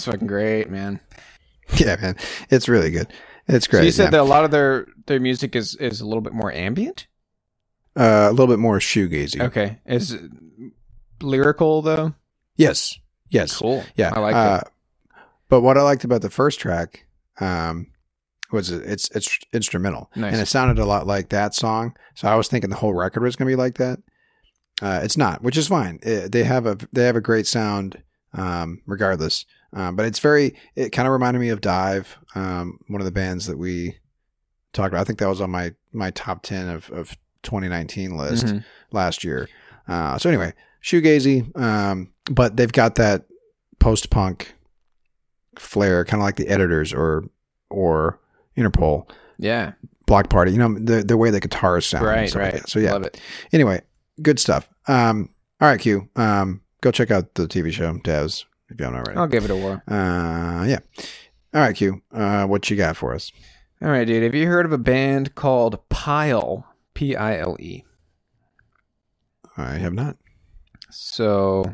[0.05, 1.01] That's fucking great, man.
[1.77, 2.17] Yeah, man,
[2.51, 3.07] it's really good.
[3.47, 3.81] It's great.
[3.81, 4.11] So you said yeah.
[4.11, 7.07] that a lot of their their music is is a little bit more ambient.
[7.97, 9.41] uh, a little bit more shoegazy.
[9.41, 10.23] Okay, is it
[11.23, 12.15] lyrical though?
[12.57, 12.99] Yes.
[13.29, 13.57] Yes.
[13.59, 13.85] Cool.
[13.95, 14.73] Yeah, I like uh, it.
[15.49, 17.07] But what I liked about the first track
[17.41, 17.87] um,
[18.53, 20.33] was it's it's instrumental, Nice.
[20.33, 21.95] and it sounded a lot like that song.
[22.15, 24.01] So I was thinking the whole record was going to be like that.
[24.83, 26.01] Uh, it's not, which is fine.
[26.05, 29.45] Uh they have a they have a great sound, um, regardless.
[29.73, 30.55] Um, but it's very.
[30.75, 33.97] It kind of reminded me of DIIV, um, one of the bands that we
[34.73, 35.01] talked about.
[35.01, 38.65] I think that was on my my top ten of of 2019 list Mhm.
[38.93, 39.49] last year.
[39.89, 40.53] Uh, so anyway,
[40.83, 43.25] shoegazy, um, but they've got that
[43.79, 44.55] post punk
[45.59, 47.25] flair, kind of like the Editors or
[47.71, 48.19] or
[48.57, 49.09] Interpol,
[49.39, 49.73] Yeah.
[50.07, 50.51] Bloc Party.
[50.53, 52.69] You know the the way the guitars sound, and Right, like right.
[52.69, 53.21] So yeah, Love it.
[53.53, 53.83] Anyway,
[54.23, 54.69] good stuff.
[54.89, 56.09] Um, all right, Q.
[56.17, 59.19] Um, go check out the TV show, Devs, if you haven't already.
[59.19, 59.83] I'll give it a whirl.
[59.89, 60.79] Uh, yeah.
[61.53, 62.03] All right, Q.
[62.13, 63.33] Uh, what you got for us?
[63.83, 64.23] All right, dude.
[64.23, 66.67] Have you heard of a band called Pile?
[66.95, 67.85] P I L E.
[69.57, 70.17] I have not.
[70.91, 71.65] So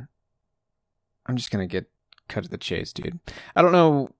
[1.26, 1.90] I'm just gonna get
[2.28, 3.18] cut to the chase, dude.
[3.55, 4.11] I don't know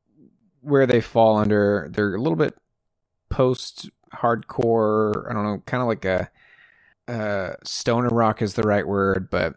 [0.63, 1.89] where they fall under.
[1.93, 2.55] They're a little bit
[3.29, 5.31] post hardcore.
[5.31, 6.31] I don't know, kind of like a
[7.09, 9.55] uh, stoner rock is the right word, but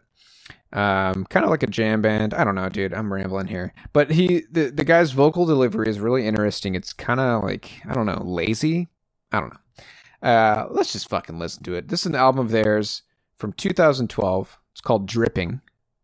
[0.71, 2.33] um, kind of like a jam band.
[2.33, 2.93] I don't know, dude.
[2.93, 6.75] I'm rambling here, but he the the guy's vocal delivery is really interesting.
[6.75, 8.87] It's kind of like I don't know, lazy.
[9.31, 10.27] I don't know.
[10.29, 11.87] Uh, let's just fucking listen to it.
[11.87, 13.03] This is an album of theirs
[13.37, 14.59] from 2012.
[14.71, 15.61] It's called Dripping,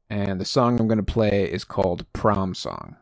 [0.09, 2.95] and the song I'm going to play is called Prom Song.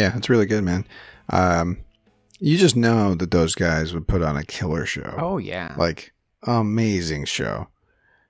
[0.00, 0.86] Yeah, it's really good, man.
[1.28, 1.78] Um,
[2.38, 5.14] you just know that those guys would put on a killer show.
[5.18, 5.74] Oh yeah.
[5.76, 6.12] like
[6.44, 7.68] amazing show.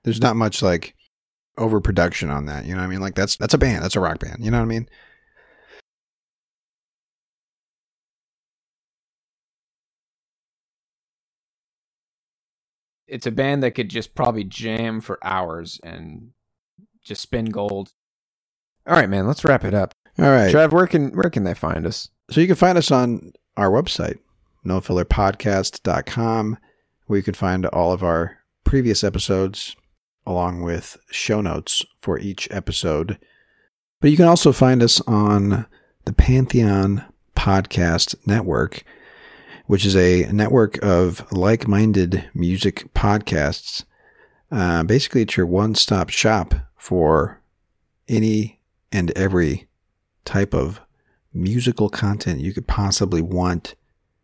[0.03, 0.95] There's not much like
[1.57, 2.65] overproduction on that.
[2.65, 2.99] You know what I mean?
[3.01, 3.83] Like that's that's a band.
[3.83, 4.43] That's a rock band.
[4.43, 4.89] You know what I mean?
[13.11, 16.31] it's a band that could just probably jam for hours and
[17.03, 17.91] just spin gold.
[18.87, 19.93] All right, man, let's wrap it up.
[20.19, 20.51] All right.
[20.51, 22.09] Trev, where can where can they find us?
[22.29, 24.19] So you can find us on our website,
[24.65, 26.57] nofillerpodcast.com,
[27.05, 29.75] where you can find all of our previous episodes
[30.25, 33.17] along with show notes for each episode.
[33.99, 35.65] But you can also find us on
[36.05, 37.03] the Pantheon
[37.35, 38.83] Podcast Network,
[39.67, 43.83] which is a network of like minded music podcasts.
[44.51, 47.41] Uh, basically, it's your one stop shop for
[48.07, 48.59] any
[48.91, 49.67] and every
[50.25, 50.81] type of
[51.33, 53.75] musical content you could possibly want.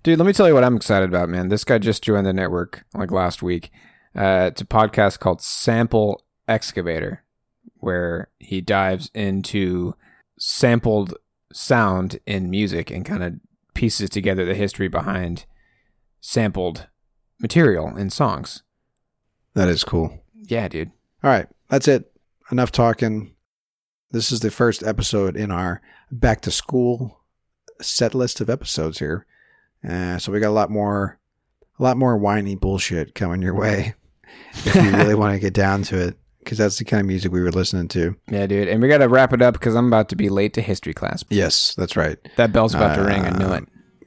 [0.04, 1.50] Dude, let me tell you what I'm excited about, man.
[1.50, 3.72] This guy just joined the network like last week.
[4.16, 7.24] Uh, it's a podcast called Sample Excavator,
[7.76, 9.96] where he dives into
[10.40, 11.14] sampled
[11.52, 13.34] sound in music and kind of
[13.74, 15.46] pieces together the history behind
[16.20, 16.88] sampled
[17.40, 18.64] material in songs.
[19.54, 20.24] That is cool.
[20.34, 20.92] Yeah, dude.
[21.24, 22.12] All right, that's it.
[22.52, 23.34] Enough talking.
[24.18, 25.80] This is the first episode in our
[26.12, 27.20] back to school
[27.80, 29.28] set list of episodes here.
[29.88, 31.20] Uh, so we got a lot more,
[31.78, 33.94] a lot more whiny bullshit coming your way
[34.66, 37.32] if you really want to get down to it, because that's the kind of music
[37.32, 38.16] we were listening to.
[38.28, 38.70] Yeah, dude.
[38.70, 40.96] And we got to wrap it up because I'm about to be late to history
[40.96, 41.24] class.
[41.30, 42.18] Yes, that's right.
[42.38, 43.24] That bell's about to ring.
[43.24, 43.66] I knew it.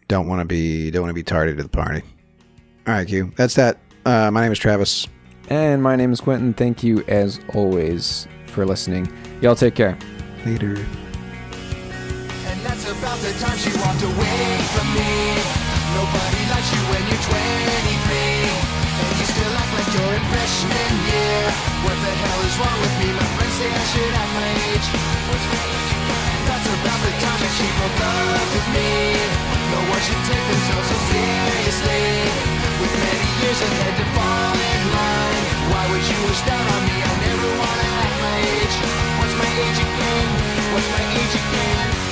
[0.09, 2.03] Don't want to be, don't want to be tardy to the party.
[2.89, 3.33] All right, Q.
[3.37, 3.79] That's that.
[4.05, 5.07] Uh, my name is Travis.
[5.51, 6.53] And my name is Quentin.
[6.53, 9.07] Thank you, as always, for listening.
[9.41, 9.97] Y'all take care.
[10.45, 10.75] Later.
[12.51, 14.43] And that's about the time she walked away
[14.75, 15.39] from me.
[15.95, 18.71] Nobody likes you when you're 23.
[19.01, 21.43] And you still act like you're in freshman year.
[21.87, 23.09] What the hell is wrong with me?
[23.15, 24.87] My friends say I should act my age.
[25.31, 25.91] What's my age?
[26.11, 28.91] And that's about the time that she broke up with me.
[29.71, 32.03] No one should take themselves so seriously.
[32.83, 35.20] With many years ahead to fall in line.
[35.71, 36.97] Why would you wish that on me?
[36.99, 38.77] I never wanna act my age.
[39.23, 40.27] What's my age again?
[40.75, 42.10] What's my age again?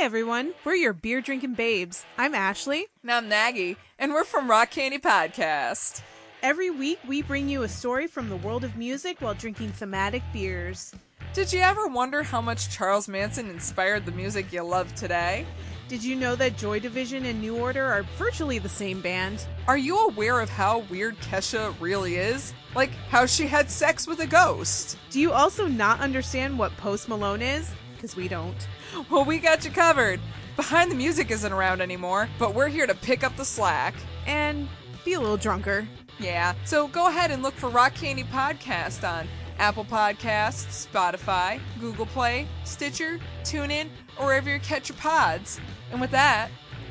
[0.00, 0.54] Hi, everyone.
[0.64, 2.06] We're your beer drinking babes.
[2.16, 2.86] I'm Ashley.
[3.02, 6.00] And I'm Maggie, and we're from Rock Candy Podcast.
[6.42, 10.22] Every week, we bring you a story from the world of music while drinking thematic
[10.32, 10.94] beers.
[11.34, 15.44] Did you ever wonder how much Charles Manson inspired the music you love today?
[15.86, 19.44] Did you know that Joy Division and New Order are virtually the same band?
[19.68, 22.54] Are you aware of how weird Kesha really is?
[22.74, 24.96] Like how she had sex with a ghost?
[25.10, 27.70] Do you also not understand what Post Malone is?
[28.00, 28.66] Because we don't.
[29.10, 30.20] Well, we got you covered.
[30.56, 33.94] Behind the Music isn't around anymore, but we're here to pick up the slack.
[34.26, 34.70] And
[35.04, 35.86] be a little drunker.
[36.18, 39.28] Yeah, so go ahead and look for Rock Candy Podcast on
[39.58, 45.60] Apple Podcasts, Spotify, Google Play, Stitcher, TuneIn, or wherever you catch your pods.
[45.92, 46.48] And with that,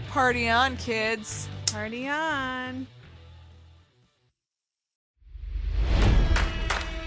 [0.10, 1.49] party on, kids.
[1.65, 2.86] Party on.